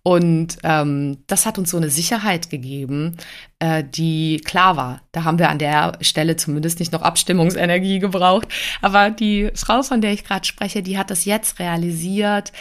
[0.07, 3.17] Und ähm, das hat uns so eine Sicherheit gegeben,
[3.57, 5.01] äh, die klar war.
[5.11, 8.47] Da haben wir an der Stelle zumindest nicht noch Abstimmungsenergie gebraucht.
[8.83, 12.51] Aber die Frau, von der ich gerade spreche, die hat das jetzt realisiert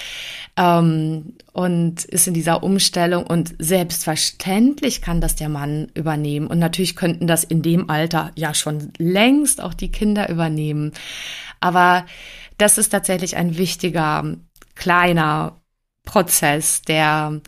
[0.56, 3.26] ähm, und ist in dieser Umstellung.
[3.26, 6.46] Und selbstverständlich kann das der Mann übernehmen.
[6.46, 10.92] Und natürlich könnten das in dem Alter ja schon längst auch die Kinder übernehmen.
[11.60, 12.06] Aber
[12.56, 14.34] das ist tatsächlich ein wichtiger,
[14.76, 15.60] kleiner
[16.04, 17.40] Prozess, der,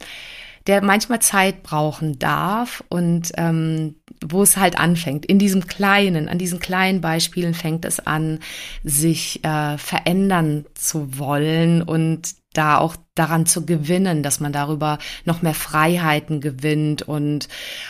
[0.66, 5.26] der manchmal Zeit brauchen darf und ähm, wo es halt anfängt.
[5.26, 8.40] In diesem kleinen, an diesen kleinen Beispielen fängt es an,
[8.82, 15.42] sich äh, verändern zu wollen und da auch daran zu gewinnen, dass man darüber noch
[15.42, 17.48] mehr Freiheiten gewinnt und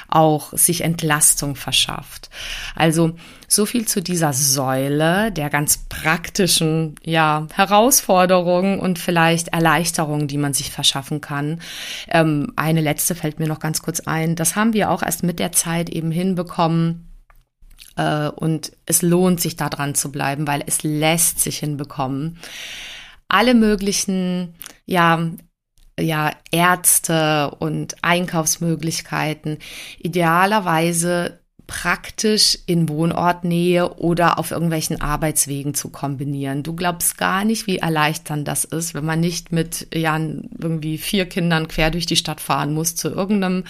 [0.08, 2.30] auch sich Entlastung verschafft.
[2.74, 3.12] Also
[3.48, 10.54] so viel zu dieser Säule der ganz praktischen, ja, Herausforderungen und vielleicht Erleichterungen, die man
[10.54, 11.60] sich verschaffen kann.
[12.08, 14.36] Ähm, eine letzte fällt mir noch ganz kurz ein.
[14.36, 17.02] Das haben wir auch erst mit der Zeit eben hinbekommen,
[17.96, 22.38] äh, und es lohnt sich da dran zu bleiben, weil es lässt sich hinbekommen
[23.28, 25.30] alle möglichen, ja,
[25.98, 29.58] ja, Ärzte und Einkaufsmöglichkeiten.
[29.98, 36.62] Idealerweise praktisch in Wohnortnähe oder auf irgendwelchen Arbeitswegen zu kombinieren.
[36.62, 41.26] Du glaubst gar nicht, wie erleichternd das ist, wenn man nicht mit ja irgendwie vier
[41.26, 43.64] Kindern quer durch die Stadt fahren muss zu irgendeinem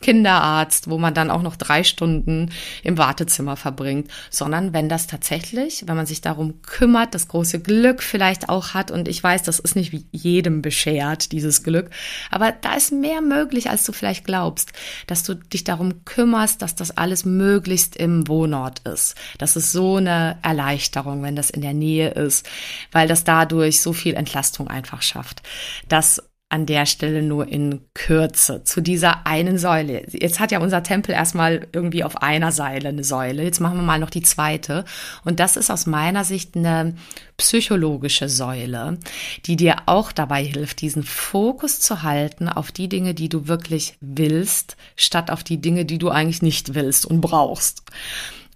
[0.00, 2.50] Kinderarzt, wo man dann auch noch drei Stunden
[2.84, 8.02] im Wartezimmer verbringt, sondern wenn das tatsächlich, wenn man sich darum kümmert, das große Glück
[8.02, 11.90] vielleicht auch hat und ich weiß, das ist nicht jedem beschert, dieses Glück,
[12.30, 14.72] aber da ist mehr möglich, als du vielleicht glaubst,
[15.08, 19.14] dass du dich darum kümmerst, dass das alles möglichst im Wohnort ist.
[19.38, 22.46] Das ist so eine Erleichterung, wenn das in der Nähe ist,
[22.92, 25.42] weil das dadurch so viel Entlastung einfach schafft.
[25.88, 30.04] Das an der Stelle nur in Kürze zu dieser einen Säule.
[30.10, 33.44] Jetzt hat ja unser Tempel erstmal irgendwie auf einer Seile eine Säule.
[33.44, 34.84] Jetzt machen wir mal noch die zweite.
[35.24, 36.96] Und das ist aus meiner Sicht eine
[37.36, 38.98] psychologische Säule,
[39.46, 43.96] die dir auch dabei hilft, diesen Fokus zu halten auf die Dinge, die du wirklich
[44.00, 47.84] willst, statt auf die Dinge, die du eigentlich nicht willst und brauchst.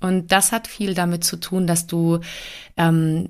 [0.00, 2.18] Und das hat viel damit zu tun, dass du
[2.76, 3.28] ähm,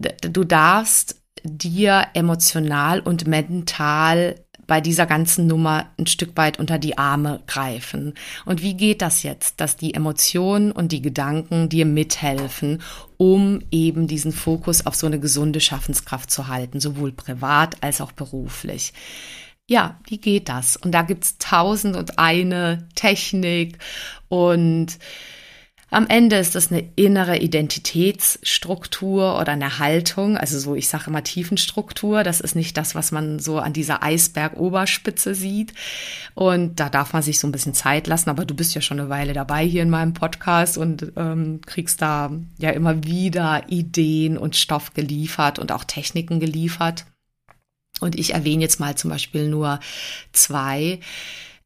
[0.00, 4.36] du darfst dir emotional und mental
[4.70, 8.14] bei dieser ganzen Nummer ein Stück weit unter die Arme greifen.
[8.44, 12.80] Und wie geht das jetzt, dass die Emotionen und die Gedanken dir mithelfen,
[13.16, 18.12] um eben diesen Fokus auf so eine gesunde Schaffenskraft zu halten, sowohl privat als auch
[18.12, 18.92] beruflich?
[19.66, 20.76] Ja, wie geht das?
[20.76, 23.78] Und da gibt's tausend und eine Technik
[24.28, 24.98] und
[25.92, 31.24] am Ende ist das eine innere Identitätsstruktur oder eine Haltung, also so, ich sage immer
[31.24, 32.22] Tiefenstruktur.
[32.22, 35.74] Das ist nicht das, was man so an dieser Eisbergoberspitze sieht.
[36.34, 38.30] Und da darf man sich so ein bisschen Zeit lassen.
[38.30, 42.00] Aber du bist ja schon eine Weile dabei hier in meinem Podcast und ähm, kriegst
[42.00, 47.04] da ja immer wieder Ideen und Stoff geliefert und auch Techniken geliefert.
[48.00, 49.80] Und ich erwähne jetzt mal zum Beispiel nur
[50.32, 51.00] zwei.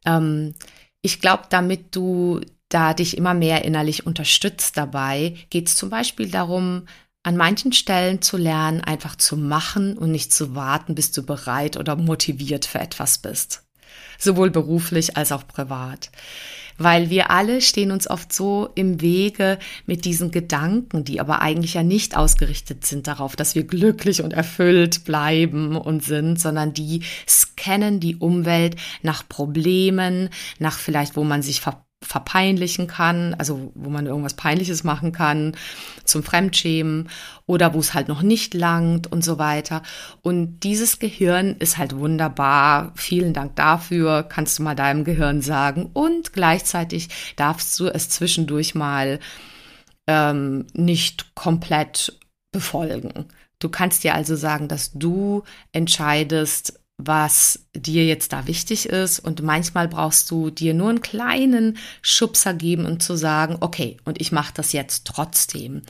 [0.06, 0.54] Ähm,
[1.02, 2.40] ich glaube, damit du
[2.74, 6.86] da dich immer mehr innerlich unterstützt dabei, geht es zum Beispiel darum,
[7.22, 11.76] an manchen Stellen zu lernen, einfach zu machen und nicht zu warten, bis du bereit
[11.76, 13.62] oder motiviert für etwas bist.
[14.18, 16.10] Sowohl beruflich als auch privat.
[16.76, 21.74] Weil wir alle stehen uns oft so im Wege mit diesen Gedanken, die aber eigentlich
[21.74, 27.02] ja nicht ausgerichtet sind darauf, dass wir glücklich und erfüllt bleiben und sind, sondern die
[27.28, 33.90] scannen die Umwelt nach Problemen, nach vielleicht, wo man sich ver verpeinlichen kann, also wo
[33.90, 35.56] man irgendwas Peinliches machen kann,
[36.04, 37.08] zum Fremdschämen
[37.46, 39.82] oder wo es halt noch nicht langt und so weiter.
[40.22, 42.92] Und dieses Gehirn ist halt wunderbar.
[42.94, 45.90] Vielen Dank dafür, kannst du mal deinem Gehirn sagen.
[45.92, 49.18] Und gleichzeitig darfst du es zwischendurch mal
[50.06, 52.18] ähm, nicht komplett
[52.52, 53.26] befolgen.
[53.58, 59.18] Du kannst dir also sagen, dass du entscheidest, was dir jetzt da wichtig ist.
[59.18, 64.20] Und manchmal brauchst du dir nur einen kleinen Schubser geben und zu sagen, okay, und
[64.20, 65.82] ich mache das jetzt trotzdem.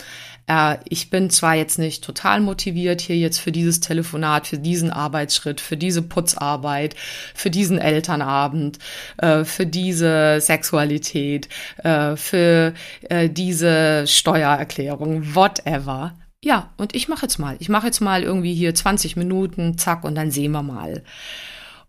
[0.46, 4.90] Äh, ich bin zwar jetzt nicht total motiviert hier jetzt für dieses Telefonat, für diesen
[4.90, 6.94] Arbeitsschritt, für diese Putzarbeit,
[7.34, 8.78] für diesen Elternabend,
[9.18, 12.72] äh, für diese Sexualität, äh, für
[13.10, 17.56] äh, diese Steuererklärung, whatever ja, und ich mache jetzt mal.
[17.58, 21.02] Ich mache jetzt mal irgendwie hier 20 Minuten, zack, und dann sehen wir mal.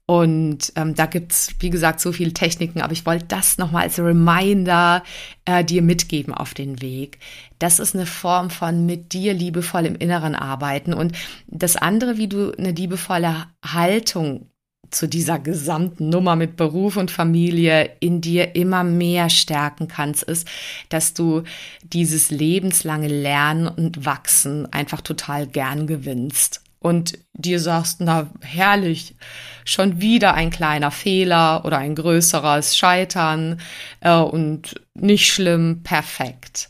[0.07, 3.99] Und ähm, da gibt's wie gesagt, so viele Techniken, aber ich wollte das nochmal als
[3.99, 5.03] Reminder
[5.45, 7.17] äh, dir mitgeben auf den Weg.
[7.59, 10.93] Das ist eine Form von mit dir liebevoll im Inneren arbeiten.
[10.93, 14.51] Und das andere, wie du eine liebevolle Haltung
[14.91, 20.48] zu dieser gesamten Nummer mit Beruf und Familie in dir immer mehr stärken kannst, ist,
[20.89, 21.43] dass du
[21.84, 29.15] dieses lebenslange Lernen und Wachsen einfach total gern gewinnst und dir sagst, na herrlich,
[29.63, 33.60] schon wieder ein kleiner Fehler oder ein größeres Scheitern
[34.02, 36.69] äh, und nicht schlimm, perfekt.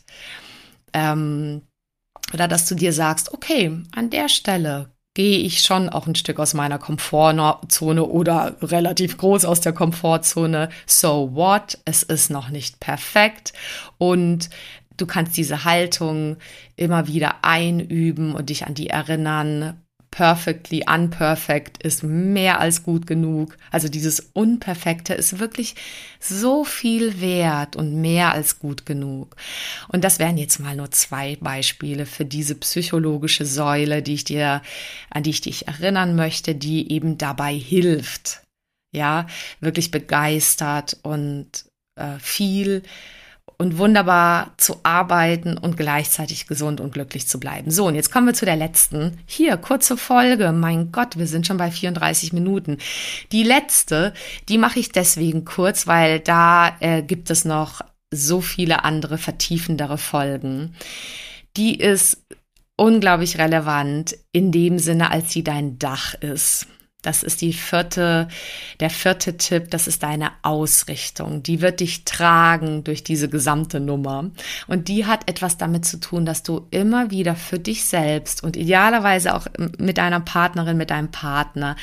[0.94, 1.60] Ähm,
[2.32, 6.38] oder dass du dir sagst, okay, an der Stelle gehe ich schon auch ein Stück
[6.38, 10.68] aus meiner Komfortzone oder relativ groß aus der Komfortzone.
[10.84, 11.78] So what?
[11.86, 13.54] Es ist noch nicht perfekt
[13.96, 14.50] und
[14.98, 16.36] du kannst diese Haltung
[16.76, 19.80] immer wieder einüben und dich an die erinnern,
[20.16, 23.58] perfectly unperfect ist mehr als gut genug.
[23.70, 25.74] Also dieses Unperfekte ist wirklich
[26.18, 29.36] so viel wert und mehr als gut genug.
[29.88, 34.62] Und das wären jetzt mal nur zwei Beispiele für diese psychologische Säule, die ich dir,
[35.10, 38.40] an die ich dich erinnern möchte, die eben dabei hilft.
[38.94, 39.26] Ja,
[39.60, 41.66] wirklich begeistert und
[42.00, 42.84] äh, viel
[43.58, 47.70] und wunderbar zu arbeiten und gleichzeitig gesund und glücklich zu bleiben.
[47.70, 49.18] So, und jetzt kommen wir zu der letzten.
[49.26, 50.52] Hier, kurze Folge.
[50.52, 52.78] Mein Gott, wir sind schon bei 34 Minuten.
[53.32, 54.12] Die letzte,
[54.48, 57.80] die mache ich deswegen kurz, weil da äh, gibt es noch
[58.10, 60.74] so viele andere vertiefendere Folgen.
[61.56, 62.22] Die ist
[62.76, 66.66] unglaublich relevant in dem Sinne, als sie dein Dach ist.
[67.06, 68.26] Das ist die vierte,
[68.80, 69.70] der vierte Tipp.
[69.70, 71.40] Das ist deine Ausrichtung.
[71.40, 74.32] Die wird dich tragen durch diese gesamte Nummer.
[74.66, 78.56] Und die hat etwas damit zu tun, dass du immer wieder für dich selbst und
[78.56, 79.46] idealerweise auch
[79.78, 81.76] mit deiner Partnerin, mit deinem Partner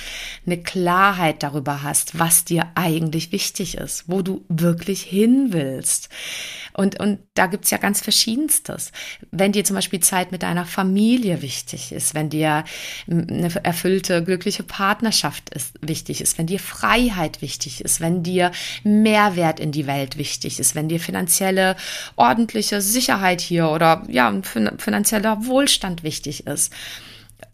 [0.46, 6.10] eine Klarheit darüber hast, was dir eigentlich wichtig ist, wo du wirklich hin willst.
[6.74, 8.92] Und, und da gibt's ja ganz verschiedenstes.
[9.32, 12.66] Wenn dir zum Beispiel Zeit mit deiner Familie wichtig ist, wenn dir
[13.10, 15.13] eine erfüllte, glückliche Partnerschaft
[15.50, 18.52] ist, wichtig ist, wenn dir Freiheit wichtig ist, wenn dir
[18.84, 21.76] Mehrwert in die Welt wichtig ist, wenn dir finanzielle,
[22.16, 26.74] ordentliche Sicherheit hier oder ja, finanzieller Wohlstand wichtig ist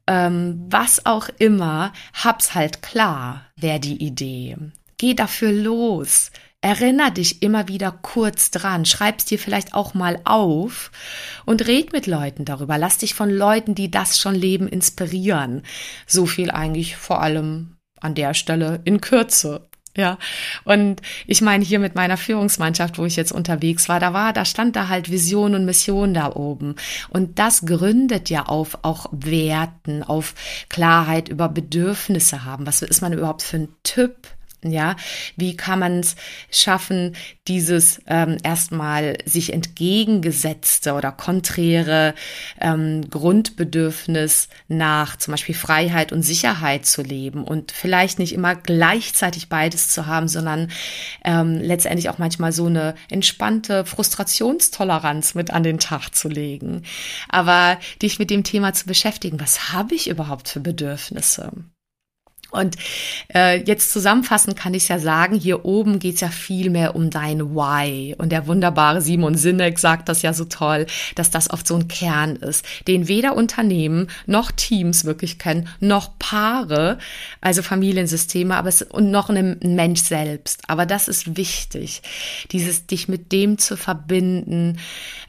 [0.10, 4.58] ähm, was auch immer, hab's halt klar, wäre die Idee.
[4.98, 6.32] Geh dafür los.
[6.62, 10.92] Erinner dich immer wieder kurz dran, schreib's dir vielleicht auch mal auf
[11.46, 12.78] und red mit Leuten darüber.
[12.78, 15.64] Lass dich von Leuten, die das schon leben, inspirieren.
[16.06, 19.70] So viel eigentlich vor allem an der Stelle in Kürze.
[19.96, 20.18] Ja,
[20.66, 24.46] und ich meine hier mit meiner Führungsmannschaft, wo ich jetzt unterwegs war, da war, da
[24.46, 26.76] stand da halt Vision und Mission da oben.
[27.10, 30.36] Und das gründet ja auf auch Werten, auf
[30.70, 32.68] Klarheit über Bedürfnisse haben.
[32.68, 34.16] Was ist man überhaupt für ein Typ?
[34.62, 34.98] Ja,
[35.38, 36.18] wie kann man es
[36.52, 37.16] schaffen,
[37.48, 42.14] dieses ähm, erstmal sich entgegengesetzte oder konträre
[42.60, 49.48] ähm, Grundbedürfnis nach zum Beispiel Freiheit und Sicherheit zu leben und vielleicht nicht immer gleichzeitig
[49.48, 50.70] beides zu haben, sondern
[51.24, 56.84] ähm, letztendlich auch manchmal so eine entspannte Frustrationstoleranz mit an den Tag zu legen.
[57.30, 61.54] Aber dich mit dem Thema zu beschäftigen, was habe ich überhaupt für Bedürfnisse?
[62.52, 62.78] Und
[63.34, 67.56] äh, jetzt zusammenfassend kann ich ja sagen, hier oben geht's ja viel mehr um dein
[67.56, 68.16] Why.
[68.18, 71.88] Und der wunderbare Simon Sinek sagt das ja so toll, dass das oft so ein
[71.88, 76.98] Kern ist, den weder Unternehmen noch Teams wirklich kennen, noch Paare,
[77.40, 80.64] also Familiensysteme, aber es und noch ein Mensch selbst.
[80.68, 82.02] Aber das ist wichtig,
[82.52, 84.80] dieses dich mit dem zu verbinden,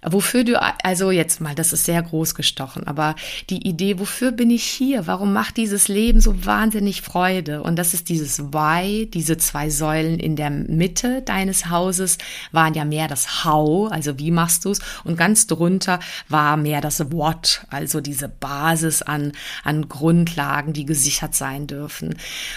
[0.02, 3.14] wofür du, also jetzt mal, das ist sehr groß gestochen, aber
[3.50, 5.06] die Idee, wofür bin ich hier?
[5.06, 7.62] Warum macht dieses Leben so wahnsinnig Freude.
[7.62, 12.18] Und das ist dieses Why, diese zwei Säulen in der Mitte deines Hauses
[12.52, 14.80] waren ja mehr das How, also wie machst du es?
[15.02, 15.98] Und ganz drunter
[16.28, 19.32] war mehr das What, also diese Basis an,
[19.64, 22.14] an Grundlagen, die gesichert sein dürfen.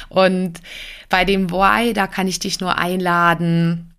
[0.10, 0.62] Und
[1.10, 3.93] bei dem Why, da kann ich dich nur einladen,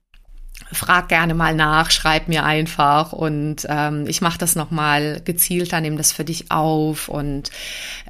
[0.74, 5.96] frag gerne mal nach, schreib mir einfach und ähm, ich mache das nochmal gezielter, nehme
[5.96, 7.50] das für dich auf und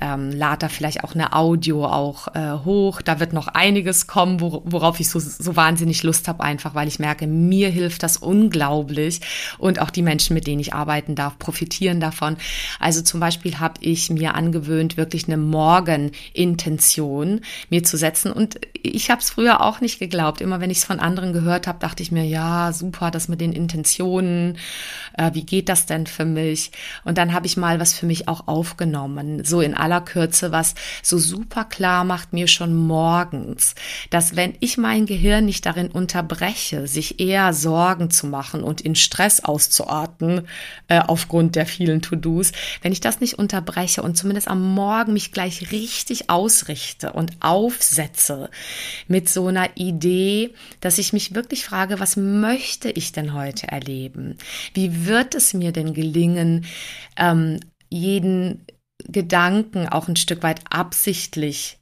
[0.01, 3.03] ähm, lade da vielleicht auch eine Audio auch äh, hoch.
[3.03, 6.89] Da wird noch einiges kommen, wor worauf ich so, so wahnsinnig Lust habe, einfach weil
[6.89, 9.21] ich merke, mir hilft das unglaublich
[9.59, 12.37] und auch die Menschen, mit denen ich arbeiten darf, profitieren davon.
[12.81, 17.41] Also zum Beispiel habe ich mir angewöhnt, wirklich eine Morgenintention
[17.71, 20.41] mir zu setzen und ich habe es früher auch nicht geglaubt.
[20.41, 23.29] Immer wenn ich es von anderen gehört habe, dachte ich mir, ja, ja, super, das
[23.29, 24.59] mit den Intentionen,
[25.17, 26.71] äh, wie geht das denn für mich?
[27.05, 30.75] Und dann habe ich mal was für mich auch aufgenommen, so in aller Kürze, was
[31.03, 33.75] so super klar macht mir schon morgens,
[34.11, 38.95] dass wenn ich mein Gehirn nicht darin unterbreche, sich eher Sorgen zu machen und in
[38.95, 40.47] Stress auszuarten,
[40.89, 42.53] äh, aufgrund der vielen To-Dos,
[42.83, 48.51] wenn ich das nicht unterbreche und zumindest am Morgen mich gleich richtig ausrichte und aufsetze
[49.09, 54.39] mit so einer Idee, dass ich mich wirklich frage, was möchte ich denn heute erleben?
[54.75, 56.67] Wie wird es mir denn gelingen,
[57.17, 57.61] ähm,
[57.91, 58.67] jeden
[58.99, 61.79] Gedanken auch ein Stück weit absichtlich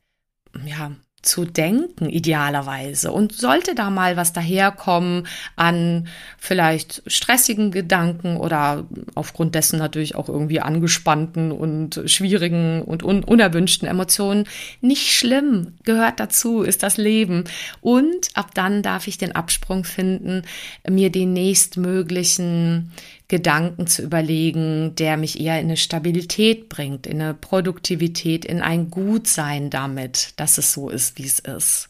[0.64, 0.92] ja,
[1.22, 3.12] zu denken, idealerweise.
[3.12, 10.28] Und sollte da mal was daherkommen an vielleicht stressigen Gedanken oder aufgrund dessen natürlich auch
[10.28, 14.46] irgendwie angespannten und schwierigen und un unerwünschten Emotionen,
[14.80, 17.44] nicht schlimm, gehört dazu, ist das Leben.
[17.80, 20.42] Und ab dann darf ich den Absprung finden,
[20.88, 22.90] mir den nächstmöglichen
[23.32, 28.90] Gedanken zu überlegen, der mich eher in eine Stabilität bringt, in eine Produktivität, in ein
[28.90, 31.88] Gutsein damit, dass es so ist, wie es ist.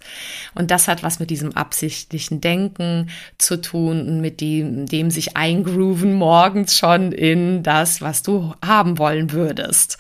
[0.55, 5.37] Und das hat was mit diesem absichtlichen Denken zu tun und mit dem, dem sich
[5.37, 9.99] eingrooven morgens schon in das, was du haben wollen würdest.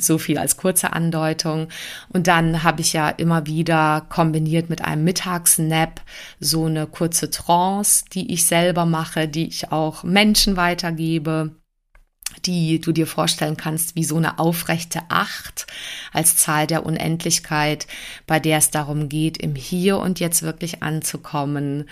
[0.00, 1.68] So viel als kurze Andeutung.
[2.08, 6.00] Und dann habe ich ja immer wieder kombiniert mit einem Mittagsnap
[6.40, 11.52] so eine kurze Trance, die ich selber mache, die ich auch Menschen weitergebe
[12.44, 15.66] die du dir vorstellen kannst wie so eine aufrechte Acht
[16.12, 17.86] als Zahl der Unendlichkeit,
[18.26, 21.88] bei der es darum geht, im Hier und Jetzt wirklich anzukommen,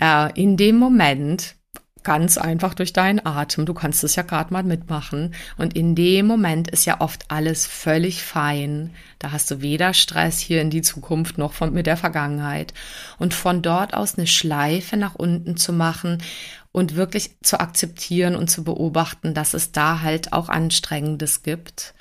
[0.00, 1.54] äh, in dem Moment,
[2.02, 3.66] Ganz einfach durch deinen Atem.
[3.66, 5.34] Du kannst es ja gerade mal mitmachen.
[5.58, 8.94] Und in dem Moment ist ja oft alles völlig fein.
[9.18, 12.72] Da hast du weder Stress hier in die Zukunft noch von, mit der Vergangenheit.
[13.18, 16.22] Und von dort aus eine Schleife nach unten zu machen
[16.72, 21.94] und wirklich zu akzeptieren und zu beobachten, dass es da halt auch Anstrengendes gibt.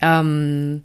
[0.00, 0.84] Ähm,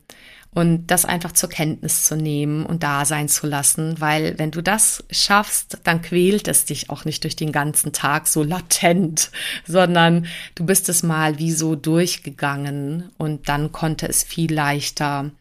[0.54, 4.62] und das einfach zur Kenntnis zu nehmen und da sein zu lassen, weil wenn du
[4.62, 9.32] das schaffst, dann quält es dich auch nicht durch den ganzen Tag so latent,
[9.66, 15.32] sondern du bist es mal wie so durchgegangen und dann konnte es viel leichter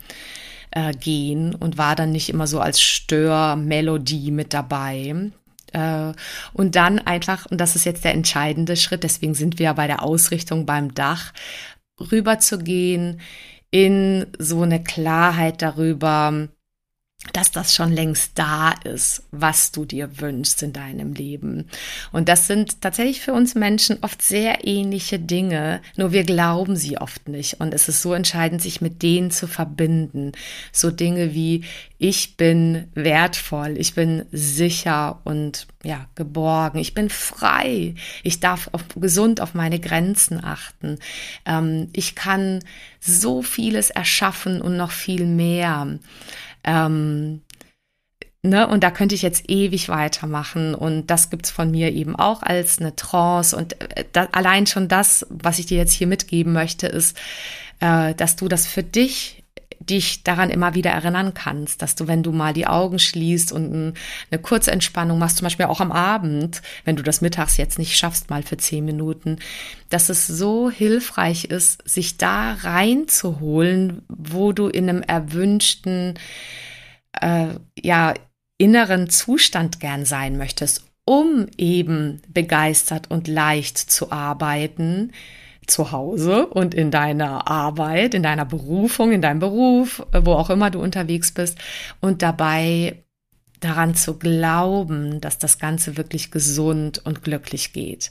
[0.71, 5.31] äh, gehen und war dann nicht immer so als Störmelodie mit dabei.
[5.73, 6.13] Äh,
[6.55, 9.87] und dann einfach, und das ist jetzt der entscheidende Schritt, deswegen sind wir ja bei
[9.87, 11.33] der Ausrichtung beim Dach,
[12.11, 13.21] rüber zu gehen
[13.73, 16.49] in so eine Klarheit darüber,
[17.33, 21.69] dass das schon längst da ist, was du dir wünschst in deinem Leben.
[22.11, 26.99] Und das sind tatsächlich für uns Menschen oft sehr ähnliche Dinge, nur wir glauben sie
[26.99, 27.61] oft nicht.
[27.61, 30.33] Und es ist so entscheidend, sich mit denen zu verbinden.
[30.73, 31.65] So Dinge wie,
[32.03, 37.95] ich bin wertvoll, ich bin sicher und ja, geborgen, ich bin frei,
[38.25, 40.99] ich darf auf, gesund auf meine Grenzen achten,
[41.47, 42.59] ähm, ich kann
[42.99, 45.99] so vieles erschaffen und noch viel mehr.
[46.65, 47.43] Ähm,
[48.45, 50.75] Ne, und da könnte ich jetzt ewig weitermachen.
[50.75, 53.57] Und das gibt's von mir eben auch als eine Trance.
[53.57, 57.17] Und äh, da, allein schon das, was ich dir jetzt hier mitgeben möchte, ist,
[57.79, 59.42] äh, dass du das für dich
[59.89, 63.95] dich daran immer wieder erinnern kannst, dass du, wenn du mal die Augen schließt und
[64.31, 68.31] eine Kurzentspannung machst, zum Beispiel auch am Abend, wenn du das mittags jetzt nicht schaffst,
[68.31, 69.39] mal für zehn Minuten,
[69.91, 76.19] dass es so hilfreich ist, sich da reinzuholen, wo du in einem erwünschten,
[77.21, 78.15] äh, ja,
[78.59, 85.13] inneren Zustand gern sein möchtest, um eben begeistert und leicht zu arbeiten,
[85.67, 90.71] zu Hause und in deiner Arbeit, in deiner Berufung, in deinem Beruf, wo auch immer
[90.71, 91.59] du unterwegs bist
[92.01, 93.05] und dabei
[93.61, 98.11] daran zu glauben, dass das Ganze wirklich gesund und glücklich geht.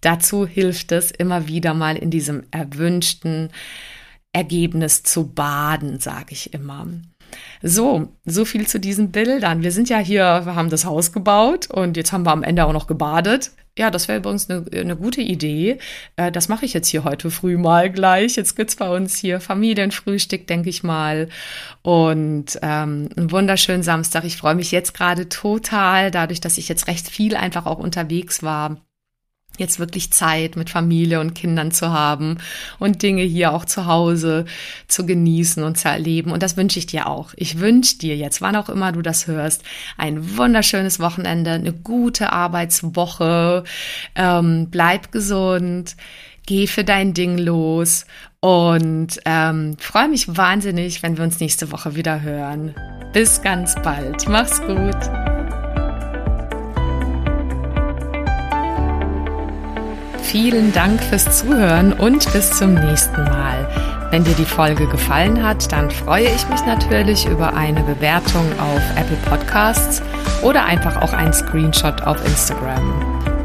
[0.00, 3.48] Dazu hilft es immer wieder mal in diesem erwünschten
[4.32, 6.86] Ergebnis zu baden, sage ich immer.
[7.62, 9.62] So, so viel zu diesen Bildern.
[9.62, 12.64] Wir sind ja hier, wir haben das Haus gebaut und jetzt haben wir am Ende
[12.64, 13.52] auch noch gebadet.
[13.80, 15.78] Ja, das wäre übrigens eine, eine gute Idee.
[16.16, 18.36] Äh, das mache ich jetzt hier heute früh mal gleich.
[18.36, 21.30] Jetzt gibt's bei uns hier Familienfrühstück, denke ich mal.
[21.80, 24.24] Und ähm, einen wunderschönen Samstag.
[24.24, 28.42] Ich freue mich jetzt gerade total, dadurch, dass ich jetzt recht viel einfach auch unterwegs
[28.42, 28.76] war
[29.60, 32.38] jetzt wirklich Zeit mit Familie und Kindern zu haben
[32.78, 34.44] und Dinge hier auch zu Hause
[34.88, 36.32] zu genießen und zu erleben.
[36.32, 37.32] Und das wünsche ich dir auch.
[37.36, 39.62] Ich wünsche dir jetzt, wann auch immer du das hörst,
[39.96, 43.64] ein wunderschönes Wochenende, eine gute Arbeitswoche.
[44.16, 45.96] Ähm, bleib gesund,
[46.46, 48.06] geh für dein Ding los
[48.40, 52.74] und ähm, freue mich wahnsinnig, wenn wir uns nächste Woche wieder hören.
[53.12, 54.28] Bis ganz bald.
[54.28, 55.29] Mach's gut.
[60.30, 63.68] Vielen Dank fürs Zuhören und bis zum nächsten Mal.
[64.12, 68.82] Wenn dir die Folge gefallen hat, dann freue ich mich natürlich über eine Bewertung auf
[68.96, 70.00] Apple Podcasts
[70.42, 73.09] oder einfach auch einen Screenshot auf Instagram.